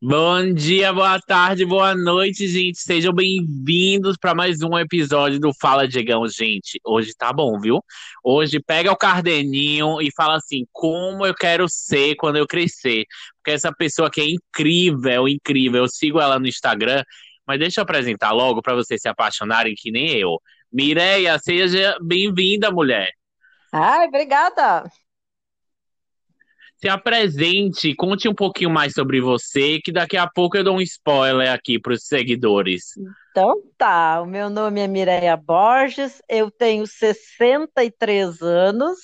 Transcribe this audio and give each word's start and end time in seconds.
Bom 0.00 0.54
dia, 0.54 0.92
boa 0.92 1.18
tarde, 1.20 1.66
boa 1.66 1.92
noite, 1.92 2.46
gente. 2.46 2.78
Sejam 2.78 3.12
bem-vindos 3.12 4.16
para 4.16 4.32
mais 4.32 4.62
um 4.62 4.78
episódio 4.78 5.40
do 5.40 5.50
Fala 5.52 5.88
Diegão, 5.88 6.24
gente. 6.28 6.80
Hoje 6.86 7.12
tá 7.18 7.32
bom, 7.32 7.58
viu? 7.58 7.80
Hoje 8.22 8.60
pega 8.60 8.92
o 8.92 8.96
caderninho 8.96 10.00
e 10.00 10.12
fala 10.16 10.36
assim: 10.36 10.64
como 10.70 11.26
eu 11.26 11.34
quero 11.34 11.68
ser 11.68 12.14
quando 12.14 12.36
eu 12.36 12.46
crescer. 12.46 13.06
Porque 13.38 13.50
essa 13.50 13.72
pessoa 13.72 14.06
aqui 14.06 14.20
é 14.20 14.30
incrível, 14.30 15.26
incrível. 15.26 15.82
Eu 15.82 15.88
sigo 15.88 16.20
ela 16.20 16.38
no 16.38 16.46
Instagram, 16.46 17.02
mas 17.44 17.58
deixa 17.58 17.80
eu 17.80 17.82
apresentar 17.82 18.30
logo 18.30 18.62
para 18.62 18.76
vocês 18.76 19.00
se 19.00 19.08
apaixonarem 19.08 19.74
que 19.76 19.90
nem 19.90 20.10
eu. 20.16 20.40
Mireia, 20.72 21.36
seja 21.40 21.96
bem-vinda, 22.00 22.70
mulher. 22.70 23.10
Ai, 23.72 24.06
obrigada. 24.06 24.88
Se 26.80 26.88
apresente, 26.88 27.94
conte 27.94 28.28
um 28.28 28.34
pouquinho 28.34 28.70
mais 28.70 28.92
sobre 28.92 29.20
você, 29.20 29.80
que 29.80 29.90
daqui 29.90 30.16
a 30.16 30.28
pouco 30.28 30.56
eu 30.56 30.62
dou 30.62 30.76
um 30.76 30.80
spoiler 30.80 31.52
aqui 31.52 31.78
para 31.78 31.92
os 31.92 32.04
seguidores. 32.04 32.96
Então 33.30 33.62
tá, 33.76 34.20
o 34.22 34.26
meu 34.26 34.48
nome 34.48 34.80
é 34.80 34.86
Mireia 34.86 35.36
Borges, 35.36 36.22
eu 36.28 36.50
tenho 36.50 36.86
63 36.86 38.40
anos 38.42 38.96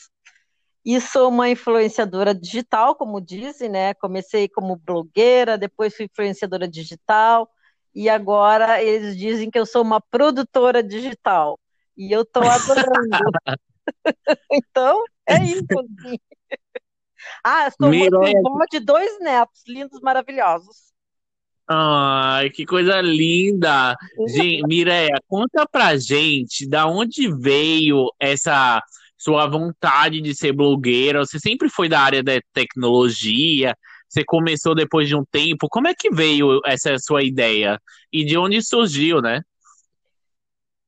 e 0.84 1.00
sou 1.00 1.28
uma 1.28 1.48
influenciadora 1.48 2.34
digital, 2.34 2.94
como 2.94 3.20
dizem, 3.20 3.68
né? 3.68 3.94
Comecei 3.94 4.48
como 4.48 4.76
blogueira, 4.76 5.58
depois 5.58 5.96
fui 5.96 6.06
influenciadora 6.06 6.68
digital 6.68 7.50
e 7.94 8.08
agora 8.08 8.82
eles 8.82 9.16
dizem 9.16 9.50
que 9.50 9.58
eu 9.58 9.66
sou 9.66 9.82
uma 9.82 10.00
produtora 10.00 10.82
digital. 10.82 11.58
E 11.96 12.12
eu 12.14 12.24
tô 12.24 12.40
adorando. 12.40 12.88
então, 14.52 15.02
é 15.26 15.44
isso. 15.44 15.64
Assim. 15.72 16.18
Ah, 17.42 17.70
sou 17.70 17.90
Mireia. 17.90 18.40
vó 18.42 18.64
de 18.70 18.80
dois 18.80 19.18
netos 19.20 19.62
lindos, 19.66 20.00
maravilhosos. 20.00 20.94
Ai, 21.66 22.50
que 22.50 22.66
coisa 22.66 23.00
linda! 23.00 23.96
Gente, 24.26 24.66
Mireia, 24.66 25.18
conta 25.26 25.66
pra 25.66 25.96
gente 25.96 26.68
da 26.68 26.86
onde 26.86 27.34
veio 27.34 28.10
essa 28.20 28.82
sua 29.16 29.46
vontade 29.46 30.20
de 30.20 30.34
ser 30.34 30.52
blogueira. 30.52 31.20
Você 31.20 31.38
sempre 31.38 31.70
foi 31.70 31.88
da 31.88 32.00
área 32.00 32.22
da 32.22 32.38
tecnologia? 32.52 33.74
Você 34.06 34.22
começou 34.22 34.74
depois 34.74 35.08
de 35.08 35.16
um 35.16 35.24
tempo? 35.24 35.66
Como 35.70 35.88
é 35.88 35.94
que 35.94 36.10
veio 36.10 36.60
essa 36.66 36.98
sua 36.98 37.22
ideia? 37.22 37.80
E 38.12 38.24
de 38.24 38.36
onde 38.36 38.62
surgiu, 38.62 39.22
né? 39.22 39.40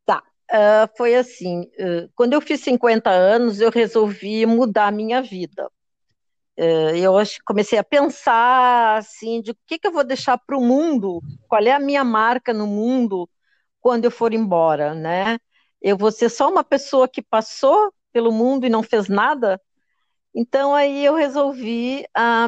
Tá, 0.04 0.22
ah, 0.50 0.88
foi 0.96 1.14
assim, 1.14 1.62
ah, 1.80 2.06
quando 2.14 2.34
eu 2.34 2.40
fiz 2.42 2.60
50 2.60 3.08
anos, 3.08 3.60
eu 3.60 3.70
resolvi 3.70 4.44
mudar 4.44 4.88
a 4.88 4.92
minha 4.92 5.22
vida. 5.22 5.70
Ah, 6.58 6.96
eu 6.96 7.12
comecei 7.44 7.78
a 7.78 7.84
pensar 7.84 8.96
assim, 8.98 9.40
de 9.42 9.50
o 9.52 9.56
que 9.66 9.78
que 9.78 9.86
eu 9.88 9.92
vou 9.92 10.04
deixar 10.04 10.38
para 10.38 10.56
o 10.56 10.60
mundo, 10.60 11.20
qual 11.48 11.62
é 11.62 11.72
a 11.72 11.78
minha 11.80 12.04
marca 12.04 12.52
no 12.52 12.66
mundo 12.66 13.28
quando 13.80 14.06
eu 14.06 14.10
for 14.10 14.32
embora, 14.34 14.94
né? 14.94 15.38
Eu 15.82 15.96
vou 15.98 16.12
ser 16.12 16.28
só 16.30 16.50
uma 16.50 16.64
pessoa 16.64 17.08
que 17.08 17.22
passou 17.22 17.92
pelo 18.12 18.32
mundo 18.32 18.66
e 18.66 18.70
não 18.70 18.82
fez 18.82 19.08
nada? 19.08 19.60
Então 20.34 20.74
aí 20.74 21.04
eu 21.04 21.14
resolvi, 21.14 22.06
ah, 22.16 22.46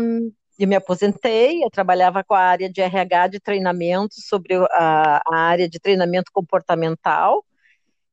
eu 0.58 0.68
me 0.68 0.76
aposentei, 0.76 1.62
eu 1.64 1.70
trabalhava 1.70 2.22
com 2.24 2.34
a 2.34 2.40
área 2.40 2.70
de 2.70 2.80
RH 2.80 3.28
de 3.28 3.40
treinamento 3.40 4.14
sobre 4.20 4.54
a, 4.72 5.18
a 5.26 5.36
área 5.36 5.68
de 5.68 5.78
treinamento 5.80 6.30
comportamental, 6.32 7.44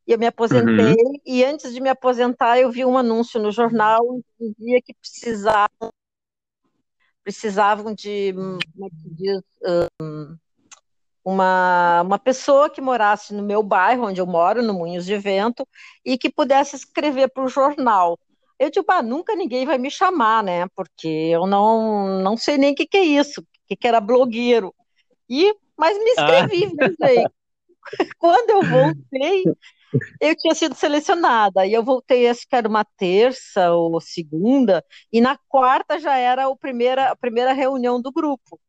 e 0.08 0.12
eu 0.12 0.20
me 0.20 0.28
aposentei, 0.28 0.94
Uhum, 0.94 1.20
e 1.26 1.44
antes 1.44 1.74
de 1.74 1.82
me 1.82 1.90
aposentar 1.90 2.60
eu 2.60 2.72
vi 2.72 2.86
um 2.86 2.98
anúncio 2.98 3.42
no 3.42 3.52
jornal 3.52 4.02
que 4.38 4.54
dizia 4.58 4.82
que 4.82 4.94
precisava, 4.94 5.70
precisavam 7.24 7.94
de, 7.94 8.34
como 8.34 8.86
é 8.86 8.90
que 8.90 9.10
diz, 9.10 9.42
uma, 11.26 12.04
uma 12.04 12.20
pessoa 12.20 12.70
que 12.70 12.80
morasse 12.80 13.34
no 13.34 13.42
meu 13.42 13.64
bairro, 13.64 14.06
onde 14.06 14.22
eu 14.22 14.28
moro, 14.28 14.62
no 14.62 14.76
Moinhos 14.76 15.06
de 15.06 15.18
Vento, 15.18 15.68
e 16.06 16.20
que 16.20 16.30
pudesse 16.30 16.76
escrever 16.76 17.30
para 17.30 17.44
o 17.44 17.48
jornal. 17.48 18.20
Eu 18.60 18.70
digo, 18.70 18.86
ah, 18.90 19.02
nunca 19.02 19.36
ninguém 19.36 19.66
vai 19.66 19.80
me 19.80 19.90
chamar, 19.90 20.44
né? 20.44 20.68
Porque 20.76 21.08
eu 21.08 21.48
não, 21.48 22.22
não 22.22 22.38
sei 22.38 22.60
nem 22.60 22.74
o 22.74 22.76
que, 22.76 22.86
que 22.86 22.98
é 22.98 23.04
isso, 23.04 23.42
o 23.42 23.46
que, 23.68 23.76
que 23.76 23.88
era 23.88 24.00
blogueiro. 24.00 24.74
E, 25.28 25.54
mas 25.76 25.98
me 25.98 26.12
Ah, 26.20 26.46
inscrevi, 26.46 26.76
viajei. 26.76 27.26
Quando 28.20 28.50
eu 28.52 28.64
voltei, 28.64 29.46
eu 30.20 30.36
tinha 30.36 30.56
sido 30.56 30.76
selecionada. 30.76 31.66
E 31.66 31.74
eu 31.74 31.84
voltei, 31.84 32.28
acho 32.30 32.48
que 32.48 32.56
era 32.56 32.68
uma 32.68 32.86
terça 32.98 33.72
ou 33.74 34.00
segunda, 34.02 34.84
e 35.12 35.22
na 35.22 35.38
quarta 35.48 36.00
já 36.00 36.18
era 36.18 36.48
o 36.50 36.56
primeira, 36.58 37.12
a 37.12 37.16
primeira 37.16 37.54
reunião 37.54 38.02
do 38.02 38.12
grupo. 38.12 38.60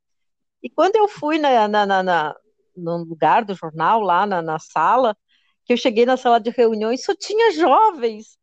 E 0.62 0.70
quando 0.70 0.96
eu 0.96 1.08
fui 1.08 1.38
na, 1.38 1.68
na, 1.68 1.86
na, 1.86 2.02
na- 2.02 2.36
no 2.76 2.98
lugar 3.04 3.44
do 3.44 3.54
jornal, 3.54 4.00
lá 4.00 4.26
na, 4.26 4.42
na 4.42 4.58
sala, 4.58 5.16
que 5.64 5.72
eu 5.72 5.76
cheguei 5.76 6.06
na 6.06 6.16
sala 6.16 6.40
de 6.40 6.50
reuniões, 6.50 7.04
só 7.04 7.14
tinha 7.14 7.52
jovens. 7.52 8.38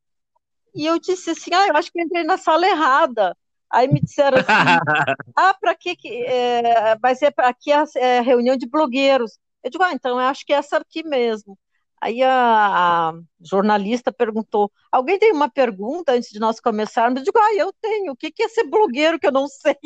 E 0.76 0.86
eu 0.86 1.00
disse 1.00 1.32
assim, 1.32 1.52
ah, 1.54 1.68
eu 1.68 1.76
acho 1.78 1.92
que 1.92 2.00
eu 2.00 2.06
entrei 2.06 2.24
na 2.24 2.38
sala 2.38 2.68
errada. 2.68 3.38
Aí 3.72 3.88
me 3.88 4.02
disseram 4.02 4.40
assim, 4.40 4.78
ah, 5.36 5.54
para 5.60 5.76
que 5.76 5.98
é, 6.28 6.98
mas 7.02 7.22
é, 7.22 7.32
aqui 7.38 7.72
é, 7.72 7.84
é 7.98 8.22
reunião 8.22 8.56
de 8.58 8.68
blogueiros. 8.68 9.38
Eu 9.64 9.72
digo, 9.72 9.84
ah, 9.84 9.94
então 9.94 10.20
eu 10.22 10.28
acho 10.28 10.46
que 10.46 10.54
é 10.54 10.58
essa 10.58 10.78
aqui 10.78 11.04
mesmo. 11.04 11.58
Aí 12.04 12.22
a, 12.22 13.12
a 13.12 13.14
jornalista 13.40 14.12
perguntou, 14.12 14.70
alguém 14.92 15.18
tem 15.18 15.32
uma 15.32 15.50
pergunta 15.50 16.12
antes 16.12 16.30
de 16.30 16.38
nós 16.38 16.60
começarmos? 16.60 17.20
Eu 17.20 17.24
digo, 17.24 17.40
ah, 17.40 17.56
eu 17.56 17.72
tenho. 17.82 18.12
O 18.12 18.16
que 18.16 18.30
que 18.30 18.44
é 18.44 18.50
ser 18.50 18.66
blogueiro 18.66 19.18
que 19.18 19.26
eu 19.26 19.32
não 19.32 19.48
sei? 19.48 19.78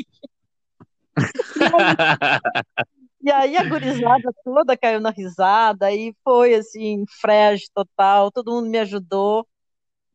E 3.19 3.31
aí 3.31 3.57
a 3.57 3.63
gurizada 3.63 4.31
toda 4.41 4.77
caiu 4.77 5.01
na 5.01 5.09
risada, 5.09 5.91
e 5.91 6.16
foi 6.23 6.53
assim, 6.53 7.03
frege 7.19 7.66
total, 7.73 8.31
todo 8.31 8.53
mundo 8.53 8.69
me 8.69 8.77
ajudou. 8.77 9.45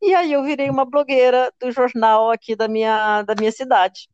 E 0.00 0.14
aí 0.14 0.32
eu 0.32 0.42
virei 0.42 0.70
uma 0.70 0.86
blogueira 0.86 1.52
do 1.60 1.70
jornal 1.70 2.30
aqui 2.30 2.56
da 2.56 2.68
minha, 2.68 3.20
da 3.22 3.34
minha 3.34 3.52
cidade. 3.52 4.08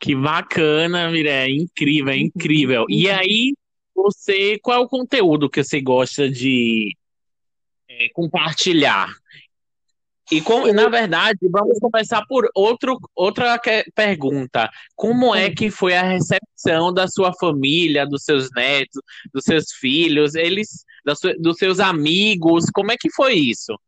que 0.00 0.14
bacana, 0.14 1.10
Mireia. 1.10 1.52
Incrível, 1.52 2.14
é 2.14 2.16
incrível. 2.16 2.86
E 2.88 3.10
aí, 3.10 3.52
você, 3.96 4.58
qual 4.60 4.82
é 4.82 4.84
o 4.84 4.88
conteúdo 4.88 5.48
que 5.50 5.64
você 5.64 5.80
gosta 5.80 6.28
de 6.28 6.96
é, 7.88 8.08
compartilhar? 8.10 9.08
E 10.30 10.40
com, 10.40 10.66
na 10.72 10.88
verdade, 10.88 11.38
vamos 11.48 11.78
começar 11.78 12.24
por 12.26 12.50
outro, 12.52 12.98
outra 13.14 13.56
que- 13.60 13.84
pergunta. 13.94 14.68
Como 14.96 15.32
é 15.34 15.50
que 15.50 15.70
foi 15.70 15.96
a 15.96 16.02
recepção 16.02 16.92
da 16.92 17.06
sua 17.06 17.32
família, 17.32 18.04
dos 18.04 18.24
seus 18.24 18.50
netos, 18.50 19.00
dos 19.32 19.44
seus 19.44 19.72
filhos, 19.72 20.34
eles, 20.34 20.84
sua- 21.16 21.36
dos 21.38 21.56
seus 21.56 21.78
amigos? 21.78 22.64
Como 22.74 22.90
é 22.90 22.96
que 22.98 23.10
foi 23.10 23.34
isso? 23.34 23.78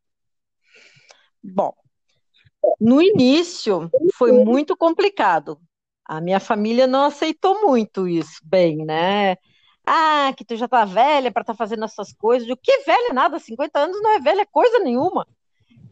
bom, 1.43 1.73
no 2.81 3.01
início 3.01 3.91
foi 4.17 4.33
muito 4.33 4.77
complicado. 4.77 5.59
A 6.05 6.21
minha 6.21 6.41
família 6.41 6.87
não 6.87 7.05
aceitou 7.05 7.63
muito 7.63 8.07
isso, 8.07 8.41
bem, 8.45 8.79
né? 8.85 9.37
Ah, 9.91 10.33
que 10.37 10.45
tu 10.45 10.55
já 10.57 10.69
tá 10.69 10.85
velha 10.85 11.33
para 11.33 11.41
estar 11.41 11.55
fazendo 11.55 11.85
essas 11.85 12.13
coisas. 12.13 12.49
O 12.49 12.57
que 12.57 12.79
velha 12.85 13.13
nada, 13.15 13.39
50 13.39 13.79
anos 13.81 14.01
não 14.03 14.11
é 14.17 14.21
velha 14.21 14.45
coisa 14.47 14.79
nenhuma. 14.81 15.27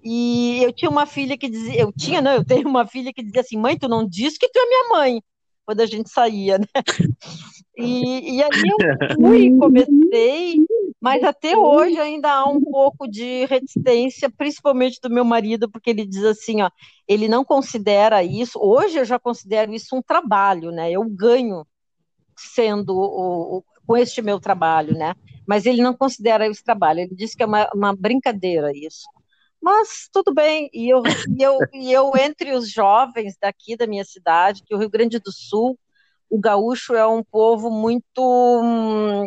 E 0.04 0.62
eu 0.62 0.72
tinha 0.72 0.90
uma 0.90 1.06
filha 1.06 1.36
que 1.36 1.48
dizia, 1.48 1.80
eu 1.80 1.90
tinha, 1.92 2.20
não, 2.20 2.32
eu 2.32 2.44
tenho 2.44 2.68
uma 2.68 2.86
filha 2.86 3.12
que 3.12 3.22
dizia 3.22 3.40
assim, 3.40 3.56
mãe, 3.56 3.76
tu 3.78 3.88
não 3.88 4.06
diz 4.06 4.36
que 4.38 4.48
tu 4.48 4.58
é 4.58 4.66
minha 4.66 4.88
mãe, 4.90 5.22
quando 5.64 5.80
a 5.80 5.86
gente 5.86 6.10
saía, 6.10 6.58
né? 6.58 6.66
E, 7.78 8.36
e 8.36 8.42
aí 8.42 8.50
eu 8.70 8.78
fui, 9.14 9.58
comecei, 9.58 10.56
mas 10.98 11.22
até 11.22 11.56
hoje 11.58 11.98
ainda 12.00 12.32
há 12.32 12.48
um 12.48 12.58
pouco 12.58 13.06
de 13.06 13.44
reticência, 13.44 14.30
principalmente 14.30 14.98
do 15.02 15.10
meu 15.10 15.24
marido, 15.26 15.70
porque 15.70 15.90
ele 15.90 16.06
diz 16.06 16.24
assim, 16.24 16.62
ó, 16.62 16.70
ele 17.06 17.28
não 17.28 17.44
considera 17.44 18.24
isso, 18.24 18.58
hoje 18.58 18.98
eu 18.98 19.04
já 19.04 19.18
considero 19.18 19.74
isso 19.74 19.94
um 19.94 20.00
trabalho, 20.00 20.70
né? 20.70 20.90
Eu 20.90 21.04
ganho 21.04 21.66
sendo 22.34 22.96
o, 22.96 23.58
o- 23.58 23.64
com 23.86 23.96
este 23.96 24.20
meu 24.22 24.40
trabalho, 24.40 24.96
né? 24.96 25.14
Mas 25.46 25.66
ele 25.66 25.82
não 25.82 25.94
considera 25.94 26.46
esse 26.46 26.62
trabalho, 26.62 27.00
ele 27.00 27.14
diz 27.14 27.34
que 27.34 27.42
é 27.42 27.46
uma, 27.46 27.68
uma 27.74 27.94
brincadeira 27.96 28.70
isso. 28.74 29.06
Mas 29.62 30.08
tudo 30.12 30.32
bem, 30.34 30.68
e 30.72 30.88
eu, 30.88 31.02
e 31.36 31.42
eu, 31.42 31.58
e 31.72 31.92
eu 31.92 32.16
entre 32.16 32.52
os 32.52 32.70
jovens 32.70 33.36
daqui 33.40 33.76
da 33.76 33.86
minha 33.86 34.04
cidade, 34.04 34.62
que 34.64 34.74
o 34.74 34.78
Rio 34.78 34.90
Grande 34.90 35.18
do 35.18 35.32
Sul, 35.32 35.78
o 36.30 36.38
gaúcho 36.38 36.94
é 36.94 37.06
um 37.06 37.22
povo 37.22 37.70
muito, 37.70 38.20
hum, 38.62 39.24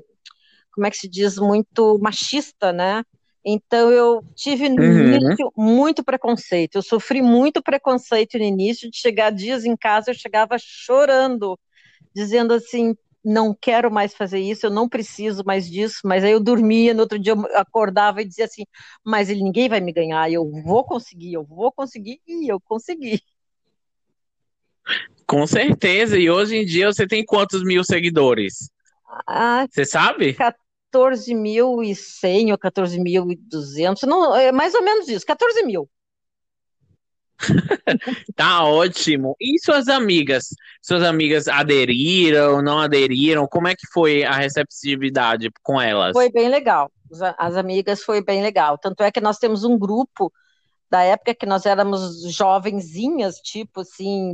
como 0.73 0.87
é 0.87 0.91
que 0.91 0.97
se 0.97 1.09
diz, 1.09 1.37
muito 1.37 1.97
machista, 1.99 2.71
né? 2.71 3.03
Então 3.43 3.91
eu 3.91 4.23
tive 4.35 4.69
no 4.69 4.81
Uhum. 4.81 5.15
início 5.15 5.51
muito 5.57 6.03
preconceito. 6.03 6.75
Eu 6.75 6.81
sofri 6.81 7.21
muito 7.21 7.61
preconceito 7.63 8.37
no 8.37 8.43
início 8.43 8.89
de 8.91 8.97
chegar 8.97 9.31
dias 9.31 9.65
em 9.65 9.75
casa, 9.75 10.11
eu 10.11 10.15
chegava 10.15 10.57
chorando, 10.59 11.57
dizendo 12.13 12.53
assim, 12.53 12.95
não 13.23 13.53
quero 13.53 13.91
mais 13.91 14.13
fazer 14.13 14.39
isso, 14.39 14.65
eu 14.65 14.69
não 14.69 14.87
preciso 14.87 15.43
mais 15.45 15.69
disso, 15.69 15.99
mas 16.05 16.23
aí 16.23 16.31
eu 16.31 16.39
dormia, 16.39 16.93
no 16.93 17.01
outro 17.01 17.19
dia 17.19 17.33
eu 17.33 17.57
acordava 17.57 18.21
e 18.21 18.25
dizia 18.25 18.45
assim, 18.45 18.63
mas 19.03 19.29
ele, 19.29 19.43
ninguém 19.43 19.67
vai 19.67 19.81
me 19.81 19.91
ganhar, 19.91 20.31
eu 20.31 20.49
vou 20.63 20.83
conseguir, 20.83 21.33
eu 21.33 21.43
vou 21.43 21.71
conseguir, 21.71 22.21
e 22.27 22.51
eu 22.51 22.59
consegui. 22.59 23.21
Com 25.27 25.45
certeza. 25.45 26.17
E 26.17 26.29
hoje 26.29 26.57
em 26.57 26.65
dia 26.65 26.91
você 26.91 27.07
tem 27.07 27.23
quantos 27.23 27.63
mil 27.63 27.83
seguidores? 27.83 28.71
Ah, 29.27 29.67
Você 29.69 29.85
sabe? 29.85 30.33
14.100 30.33 32.51
ou 32.51 32.57
14.200, 32.57 34.03
não, 34.03 34.35
é 34.35 34.51
mais 34.51 34.73
ou 34.73 34.81
menos 34.81 35.07
isso, 35.07 35.25
14 35.25 35.63
mil. 35.63 35.87
Tá 38.35 38.63
ótimo. 38.63 39.35
E 39.39 39.59
suas 39.59 39.87
amigas? 39.87 40.45
Suas 40.81 41.03
amigas 41.03 41.47
aderiram, 41.47 42.61
não 42.61 42.79
aderiram? 42.79 43.47
Como 43.47 43.67
é 43.67 43.75
que 43.75 43.87
foi 43.93 44.23
a 44.23 44.33
receptividade 44.33 45.49
com 45.63 45.79
elas? 45.79 46.13
Foi 46.13 46.31
bem 46.31 46.49
legal. 46.49 46.91
As, 47.11 47.35
as 47.37 47.55
amigas 47.55 48.03
foi 48.03 48.23
bem 48.23 48.41
legal. 48.41 48.77
Tanto 48.77 49.03
é 49.03 49.11
que 49.11 49.21
nós 49.21 49.37
temos 49.37 49.63
um 49.63 49.77
grupo 49.77 50.31
da 50.89 51.03
época 51.03 51.35
que 51.35 51.45
nós 51.45 51.65
éramos 51.65 52.23
jovenzinhas, 52.31 53.35
tipo 53.35 53.81
assim, 53.81 54.33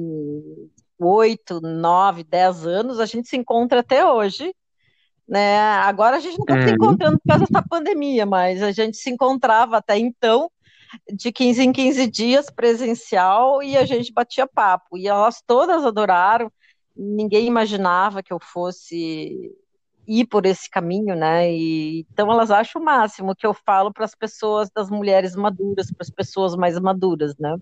oito, 0.99 1.59
nove, 1.61 2.23
dez 2.23 2.65
anos, 2.65 2.99
a 2.99 3.05
gente 3.05 3.27
se 3.27 3.35
encontra 3.35 3.81
até 3.81 4.05
hoje. 4.05 4.53
Né? 5.27 5.57
Agora 5.57 6.17
a 6.17 6.19
gente 6.19 6.37
não 6.37 6.43
está 6.45 6.61
se 6.61 6.69
Uhum. 6.69 6.75
encontrando 6.75 7.17
por 7.17 7.25
causa 7.27 7.45
dessa 7.45 7.65
pandemia, 7.67 8.25
mas 8.25 8.61
a 8.61 8.71
gente 8.71 8.95
se 8.97 9.09
encontrava 9.09 9.77
até 9.77 9.97
então 9.97 10.49
de 11.13 11.31
15 11.31 11.63
em 11.63 11.71
15 11.71 12.07
dias 12.07 12.49
presencial 12.49 13.61
e 13.61 13.77
a 13.77 13.85
gente 13.85 14.13
batia 14.13 14.47
papo. 14.47 14.97
E 14.97 15.07
elas 15.07 15.41
todas 15.45 15.83
adoraram. 15.85 16.51
Ninguém 16.95 17.47
imaginava 17.47 18.23
que 18.23 18.31
eu 18.31 18.39
fosse 18.39 19.51
ir 20.07 20.25
por 20.27 20.45
esse 20.45 20.69
caminho, 20.69 21.15
né? 21.15 21.51
E, 21.51 22.05
então 22.11 22.31
elas 22.31 22.51
acham 22.51 22.81
o 22.81 22.85
máximo 22.85 23.35
que 23.35 23.45
eu 23.45 23.53
falo 23.53 23.91
para 23.91 24.05
as 24.05 24.15
pessoas, 24.15 24.69
das 24.73 24.89
mulheres 24.89 25.35
maduras, 25.35 25.91
para 25.91 26.03
as 26.03 26.09
pessoas 26.09 26.55
mais 26.55 26.79
maduras, 26.79 27.35
né? 27.37 27.57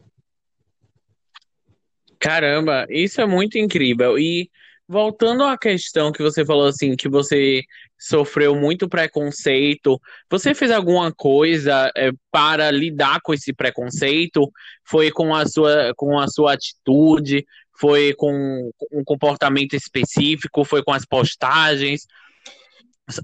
Caramba, 2.20 2.86
isso 2.90 3.20
é 3.20 3.26
muito 3.26 3.58
incrível. 3.58 4.18
E 4.18 4.50
voltando 4.88 5.44
à 5.44 5.58
questão 5.58 6.12
que 6.12 6.22
você 6.22 6.46
falou 6.46 6.68
assim, 6.68 6.96
que 6.96 7.10
você 7.10 7.64
sofreu 7.98 8.56
muito 8.56 8.90
preconceito, 8.90 10.00
você 10.30 10.54
fez 10.54 10.72
alguma 10.72 11.12
coisa 11.12 11.92
eh, 11.96 12.12
para 12.32 12.70
lidar 12.70 13.20
com 13.24 13.34
esse 13.34 13.54
preconceito? 13.54 14.52
Foi 14.86 15.10
com 15.12 15.34
a 15.34 15.46
sua, 15.46 15.94
com 15.96 16.20
a 16.20 16.28
sua 16.28 16.54
atitude? 16.54 17.46
Foi 17.80 18.14
com 18.14 18.70
um 18.92 19.04
comportamento 19.04 19.74
específico? 19.74 20.66
Foi 20.66 20.84
com 20.84 20.92
as 20.92 21.06
postagens? 21.06 22.06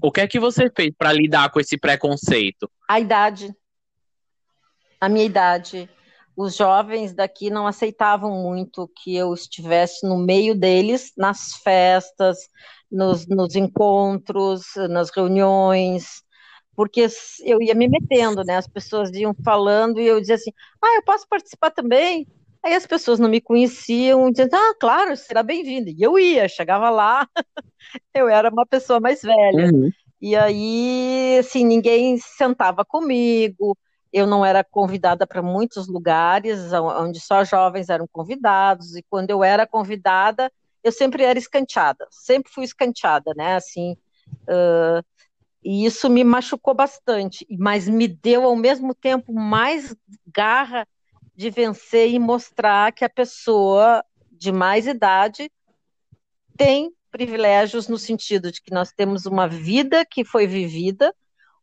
O 0.02 0.10
que 0.10 0.22
é 0.22 0.26
que 0.26 0.40
você 0.40 0.70
fez 0.74 0.90
para 0.96 1.12
lidar 1.12 1.50
com 1.50 1.60
esse 1.60 1.78
preconceito? 1.78 2.70
A 2.88 3.00
idade, 3.00 3.54
a 5.00 5.08
minha 5.08 5.24
idade. 5.24 5.88
Os 6.36 6.56
jovens 6.56 7.12
daqui 7.12 7.50
não 7.50 7.66
aceitavam 7.66 8.42
muito 8.42 8.90
que 9.02 9.14
eu 9.14 9.34
estivesse 9.34 10.06
no 10.06 10.16
meio 10.16 10.54
deles, 10.54 11.12
nas 11.16 11.54
festas, 11.54 12.38
nos, 12.90 13.26
nos 13.26 13.54
encontros, 13.56 14.62
nas 14.88 15.10
reuniões, 15.10 16.22
porque 16.74 17.06
eu 17.44 17.60
ia 17.60 17.74
me 17.74 17.88
metendo, 17.88 18.42
né? 18.42 18.56
As 18.56 18.66
pessoas 18.66 19.10
iam 19.10 19.34
falando 19.44 20.00
e 20.00 20.06
eu 20.06 20.20
dizia 20.20 20.36
assim: 20.36 20.52
ah, 20.82 20.96
eu 20.96 21.02
posso 21.02 21.28
participar 21.28 21.70
também? 21.70 22.26
Aí 22.62 22.74
as 22.74 22.86
pessoas 22.86 23.18
não 23.18 23.28
me 23.28 23.40
conheciam, 23.40 24.30
dizendo: 24.30 24.54
ah, 24.54 24.74
claro, 24.80 25.16
será 25.16 25.42
bem-vinda. 25.42 25.90
E 25.90 26.00
eu 26.00 26.18
ia, 26.18 26.48
chegava 26.48 26.90
lá, 26.90 27.28
eu 28.14 28.28
era 28.28 28.50
uma 28.50 28.66
pessoa 28.66 29.00
mais 29.00 29.22
velha. 29.22 29.70
Uhum. 29.72 29.90
E 30.20 30.36
aí, 30.36 31.38
assim, 31.38 31.64
ninguém 31.64 32.18
sentava 32.18 32.84
comigo, 32.84 33.76
eu 34.12 34.26
não 34.26 34.44
era 34.44 34.64
convidada 34.64 35.26
para 35.26 35.42
muitos 35.42 35.86
lugares, 35.86 36.72
onde 36.72 37.20
só 37.20 37.44
jovens 37.44 37.88
eram 37.88 38.06
convidados, 38.10 38.96
e 38.96 39.02
quando 39.02 39.30
eu 39.30 39.44
era 39.44 39.66
convidada, 39.66 40.50
eu 40.82 40.90
sempre 40.90 41.22
era 41.22 41.38
escanteada, 41.38 42.06
sempre 42.10 42.52
fui 42.52 42.64
escanteada, 42.64 43.32
né, 43.36 43.56
assim, 43.56 43.96
uh, 44.48 45.04
e 45.62 45.84
isso 45.84 46.08
me 46.08 46.24
machucou 46.24 46.74
bastante, 46.74 47.46
mas 47.58 47.86
me 47.86 48.08
deu, 48.08 48.44
ao 48.44 48.56
mesmo 48.56 48.94
tempo, 48.94 49.32
mais 49.32 49.94
garra 50.26 50.86
de 51.36 51.50
vencer 51.50 52.10
e 52.10 52.18
mostrar 52.18 52.92
que 52.92 53.04
a 53.04 53.10
pessoa 53.10 54.02
de 54.32 54.50
mais 54.50 54.86
idade 54.86 55.50
tem 56.56 56.90
privilégios 57.10 57.88
no 57.88 57.98
sentido 57.98 58.50
de 58.50 58.62
que 58.62 58.72
nós 58.72 58.92
temos 58.92 59.26
uma 59.26 59.46
vida 59.46 60.04
que 60.04 60.24
foi 60.24 60.46
vivida, 60.46 61.14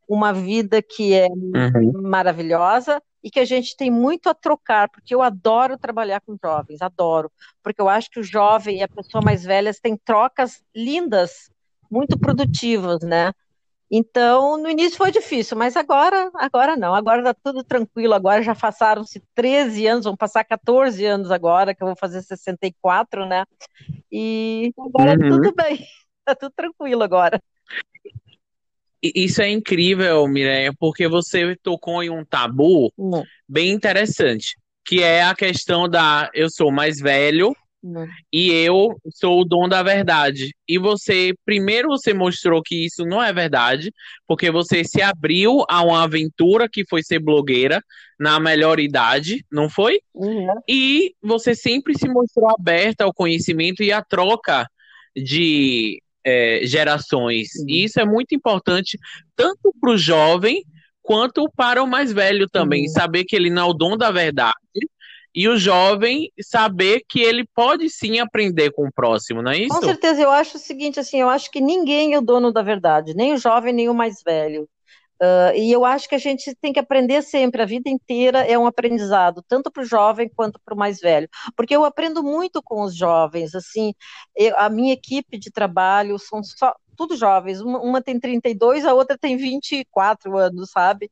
uma 0.07 0.33
vida 0.33 0.81
que 0.81 1.13
é 1.13 1.27
Uhum. 1.27 1.92
maravilhosa 2.01 3.01
e 3.24 3.30
que 3.30 3.39
a 3.39 3.45
gente 3.45 3.75
tem 3.75 3.92
muito 3.92 4.30
a 4.30 4.33
trocar, 4.33 4.89
porque 4.89 5.13
eu 5.13 5.21
adoro 5.21 5.77
trabalhar 5.77 6.21
com 6.21 6.38
jovens, 6.42 6.81
adoro, 6.81 7.31
porque 7.63 7.81
eu 7.81 7.89
acho 7.89 8.09
que 8.09 8.19
o 8.19 8.24
jovem 8.24 8.80
e 8.80 8.83
a 8.83 8.88
pessoa 8.88 9.21
mais 9.21 9.44
velha 9.44 9.71
têm 9.81 9.98
trocas 9.98 10.63
lindas, 10.75 11.50
muito 11.89 12.18
produtivas, 12.18 13.01
né? 13.01 13.33
Então, 13.89 14.57
no 14.57 14.69
início 14.69 14.98
foi 14.98 15.12
difícil, 15.12 15.57
mas 15.57 15.77
agora, 15.77 16.30
agora 16.36 16.75
não, 16.75 16.94
agora 16.94 17.24
tá 17.24 17.33
tudo 17.44 17.63
tranquilo, 17.63 18.13
agora 18.13 18.42
já 18.44 18.53
passaram-se 18.53 19.24
13 19.33 19.88
anos, 19.88 20.06
vão 20.06 20.15
passar 20.18 20.44
14 20.44 21.06
anos 21.06 21.31
agora, 21.31 21.74
que 21.74 21.81
eu 21.81 21.88
vou 21.88 21.95
fazer 21.95 22.21
64, 22.21 23.25
né? 23.25 23.45
E 24.12 24.74
agora 24.77 25.18
Uhum. 25.19 25.30
tudo 25.30 25.56
bem, 25.56 25.80
tá 26.25 26.36
tudo 26.36 26.51
tranquilo 26.56 27.03
agora. 27.03 27.42
Isso 29.01 29.41
é 29.41 29.49
incrível, 29.49 30.27
Mireia, 30.27 30.73
porque 30.79 31.07
você 31.07 31.55
tocou 31.61 32.03
em 32.03 32.09
um 32.09 32.25
tabu 32.25 32.91
Não, 32.97 33.23
bem 33.47 33.71
interessante, 33.71 34.57
que 34.85 35.03
é 35.03 35.23
a 35.23 35.35
questão 35.35 35.88
da 35.88 36.29
eu 36.33 36.49
sou 36.49 36.71
mais 36.71 36.99
velho 36.99 37.55
não. 37.83 38.07
e 38.33 38.51
eu 38.51 38.95
sou 39.13 39.41
o 39.41 39.45
dono 39.45 39.69
da 39.69 39.83
verdade. 39.83 40.55
E 40.67 40.77
você, 40.77 41.33
primeiro 41.45 41.89
você 41.89 42.13
mostrou 42.13 42.61
que 42.61 42.85
isso 42.85 43.05
não 43.05 43.21
é 43.21 43.31
verdade, 43.31 43.94
porque 44.27 44.49
você 44.49 44.83
se 44.83 45.01
abriu 45.01 45.63
a 45.69 45.83
uma 45.83 46.03
aventura 46.03 46.67
que 46.67 46.83
foi 46.88 47.03
ser 47.03 47.19
blogueira 47.19 47.81
na 48.19 48.39
melhor 48.39 48.79
idade, 48.79 49.45
não 49.51 49.69
foi? 49.69 50.00
Uhum. 50.13 50.47
E 50.67 51.13
você 51.21 51.53
sempre 51.53 51.97
se 51.97 52.07
mostrou 52.09 52.50
aberta 52.50 53.03
ao 53.03 53.13
conhecimento 53.13 53.83
e 53.83 53.91
à 53.91 54.01
troca 54.01 54.67
de 55.15 56.01
é, 56.27 56.59
gerações. 56.63 57.47
Uhum. 57.56 57.65
E 57.69 57.85
isso 57.85 58.00
é 58.01 58.06
muito 58.06 58.35
importante, 58.35 59.00
tanto 59.33 59.74
para 59.79 59.91
o 59.91 59.97
jovem 59.97 60.62
quanto 61.01 61.50
para 61.56 61.81
o 61.81 61.88
mais 61.88 62.12
velho 62.12 62.50
também. 62.50 62.83
Uhum. 62.83 62.89
Saber 62.89 63.24
que 63.24 63.33
ele 63.33 63.50
não 63.50 63.62
é 63.62 63.65
o 63.69 63.74
dono 63.74 63.95
da 63.95 64.12
verdade. 64.12 64.53
E 65.33 65.47
o 65.47 65.56
jovem 65.56 66.31
saber 66.41 67.03
que 67.07 67.22
ele 67.22 67.46
pode 67.55 67.89
sim 67.89 68.19
aprender 68.19 68.72
com 68.72 68.88
o 68.88 68.91
próximo, 68.91 69.41
não 69.41 69.51
é 69.51 69.67
Com 69.67 69.75
isso? 69.77 69.86
certeza, 69.86 70.22
eu 70.22 70.31
acho 70.31 70.57
o 70.57 70.60
seguinte, 70.60 71.00
assim, 71.00 71.22
eu 71.22 71.29
acho 71.29 71.50
que 71.51 71.62
ninguém 71.62 72.13
é 72.13 72.17
o 72.17 72.22
dono 72.22 72.51
da 72.51 72.63
verdade, 72.63 73.13
nem 73.13 73.34
o 73.34 73.38
jovem, 73.38 73.72
nem 73.72 73.88
o 73.88 73.93
mais 73.93 74.22
velho. 74.25 74.67
Ah, 75.21 75.51
e 75.55 75.71
eu 75.71 75.83
acho 75.86 76.07
que 76.07 76.15
a 76.15 76.17
gente 76.19 76.53
tem 76.55 76.71
que 76.74 76.79
aprender 76.79 77.21
sempre, 77.24 77.62
a 77.62 77.65
vida 77.65 77.89
inteira 77.89 78.39
é 78.47 78.57
um 78.57 78.67
aprendizado, 78.67 79.43
tanto 79.47 79.71
para 79.71 79.81
o 79.83 79.86
jovem 79.86 80.29
quanto 80.36 80.59
para 80.63 80.74
o 80.75 80.77
mais 80.77 81.00
velho. 81.00 81.27
Porque 81.55 81.75
eu 81.75 81.83
aprendo 81.86 82.24
muito 82.24 82.62
com 82.63 82.81
os 82.83 82.95
jovens, 82.95 83.55
assim, 83.55 83.93
eu- 84.36 84.55
a 84.57 84.69
minha 84.69 84.93
equipe 84.93 85.38
de 85.39 85.51
trabalho 85.51 86.17
são 86.19 86.43
só 86.43 86.74
tudo 86.95 87.15
jovens, 87.15 87.62
uma, 87.62 87.79
uma 87.81 88.01
tem 88.01 88.19
32, 88.19 88.86
a 88.86 88.93
outra 88.93 89.17
tem 89.17 89.38
24 89.38 90.38
anos, 90.38 90.71
sabe? 90.71 91.12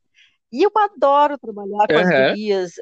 E 0.52 0.64
eu 0.66 0.72
adoro 0.78 1.38
trabalhar 1.38 1.90
com 1.90 2.00
as 2.00 2.10
Aham. 2.10 2.12
gurias, 2.12 2.74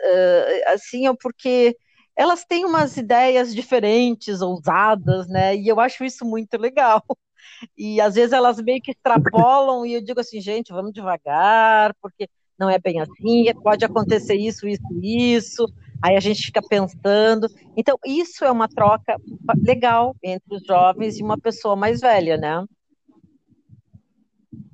ah, 0.68 0.74
assim, 0.74 1.14
porque 1.22 1.78
elas 2.16 2.46
têm 2.46 2.66
umas 2.66 2.98
ideias 2.98 3.54
diferentes, 3.56 4.42
ousadas, 4.42 5.28
né? 5.28 5.56
E 5.56 5.68
eu 5.68 5.80
acho 5.80 6.04
isso 6.06 6.26
muito 6.26 6.58
legal. 6.58 7.04
E 7.78 8.00
às 8.02 8.16
vezes 8.16 8.34
elas 8.34 8.62
meio 8.62 8.82
que 8.82 8.92
extrapolam, 8.92 9.86
e 9.86 9.94
eu 9.94 10.04
digo 10.04 10.20
assim, 10.20 10.42
gente, 10.42 10.72
vamos 10.72 10.94
devagar, 10.94 11.96
porque 12.02 12.28
não 12.60 12.70
é 12.70 12.78
bem 12.80 13.00
assim, 13.00 13.46
pode 13.62 13.84
acontecer 13.84 14.36
isso, 14.36 14.68
isso, 14.68 14.84
isso. 15.02 15.66
Aí 16.02 16.16
a 16.16 16.20
gente 16.20 16.46
fica 16.46 16.62
pensando. 16.62 17.48
Então, 17.78 17.98
isso 18.06 18.44
é 18.44 18.52
uma 18.52 18.68
troca 18.68 19.18
legal 19.64 20.16
entre 20.22 20.56
os 20.56 20.64
jovens 20.64 21.18
e 21.18 21.24
uma 21.24 21.38
pessoa 21.38 21.76
mais 21.76 22.02
velha, 22.02 22.38
né? 22.38 22.66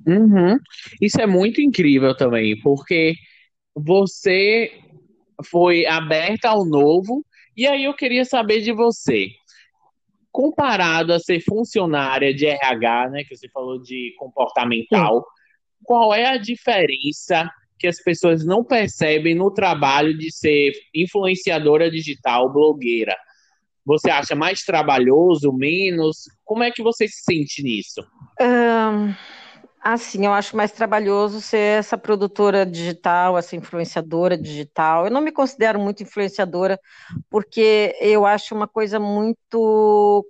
Uhum. 0.06 0.58
Isso 1.00 1.20
é 1.20 1.26
muito 1.26 1.60
incrível 1.60 2.16
também, 2.16 2.60
porque 2.60 3.14
você 3.74 4.72
foi 5.46 5.86
aberta 5.86 6.48
ao 6.48 6.64
novo, 6.64 7.24
e 7.56 7.66
aí 7.66 7.84
eu 7.84 7.94
queria 7.94 8.24
saber 8.24 8.60
de 8.60 8.72
você. 8.72 9.28
Comparado 10.32 11.12
a 11.12 11.18
ser 11.18 11.40
funcionária 11.40 12.32
de 12.32 12.46
RH, 12.46 13.10
né, 13.10 13.24
que 13.24 13.36
você 13.36 13.48
falou 13.48 13.80
de 13.80 14.14
comportamental, 14.18 15.24
qual 15.84 16.14
é 16.14 16.26
a 16.26 16.36
diferença 16.36 17.50
que 17.78 17.86
as 17.86 18.00
pessoas 18.02 18.44
não 18.44 18.62
percebem 18.62 19.34
no 19.34 19.50
trabalho 19.50 20.16
de 20.16 20.30
ser 20.30 20.72
influenciadora 20.94 21.90
digital, 21.90 22.52
blogueira? 22.52 23.16
Você 23.84 24.10
acha 24.10 24.34
mais 24.34 24.60
trabalhoso, 24.60 25.52
menos? 25.52 26.24
Como 26.44 26.62
é 26.62 26.70
que 26.70 26.82
você 26.82 27.08
se 27.08 27.22
sente 27.22 27.62
nisso? 27.62 28.06
Ahn, 28.40 29.14
Assim, 29.82 30.26
eu 30.26 30.32
acho 30.32 30.54
mais 30.54 30.72
trabalhoso 30.72 31.40
ser 31.40 31.78
essa 31.78 31.96
produtora 31.96 32.66
digital, 32.66 33.38
essa 33.38 33.56
influenciadora 33.56 34.36
digital. 34.36 35.06
Eu 35.06 35.10
não 35.10 35.22
me 35.22 35.32
considero 35.32 35.80
muito 35.80 36.02
influenciadora, 36.02 36.78
porque 37.30 37.96
eu 37.98 38.26
acho 38.26 38.54
uma 38.54 38.68
coisa 38.68 39.00
muito, 39.00 40.26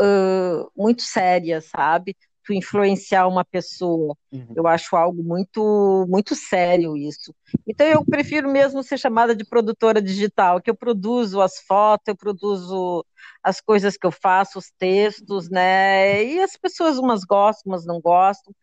uh, 0.00 0.70
muito 0.76 1.02
séria, 1.02 1.60
sabe? 1.60 2.16
Tu 2.44 2.52
influenciar 2.52 3.26
uma 3.26 3.44
pessoa. 3.44 4.16
Uhum. 4.30 4.52
Eu 4.54 4.68
acho 4.68 4.94
algo 4.94 5.20
muito, 5.20 6.06
muito 6.08 6.36
sério 6.36 6.96
isso. 6.96 7.34
Então 7.66 7.86
eu 7.86 8.04
prefiro 8.04 8.48
mesmo 8.48 8.84
ser 8.84 8.98
chamada 8.98 9.34
de 9.34 9.44
produtora 9.44 10.00
digital, 10.00 10.60
que 10.60 10.70
eu 10.70 10.76
produzo 10.76 11.40
as 11.40 11.58
fotos, 11.58 12.06
eu 12.06 12.16
produzo 12.16 13.04
as 13.42 13.60
coisas 13.60 13.96
que 13.96 14.06
eu 14.06 14.12
faço, 14.12 14.60
os 14.60 14.70
textos, 14.78 15.50
né? 15.50 16.24
E 16.24 16.40
as 16.40 16.56
pessoas 16.56 16.98
umas 16.98 17.24
gostam, 17.24 17.72
umas 17.72 17.84
não 17.84 18.00
gostam. 18.00 18.54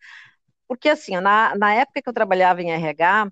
Porque, 0.69 0.89
assim, 0.89 1.17
na, 1.19 1.55
na 1.57 1.73
época 1.75 2.01
que 2.03 2.09
eu 2.09 2.13
trabalhava 2.13 2.61
em 2.63 2.71
RH, 2.71 3.31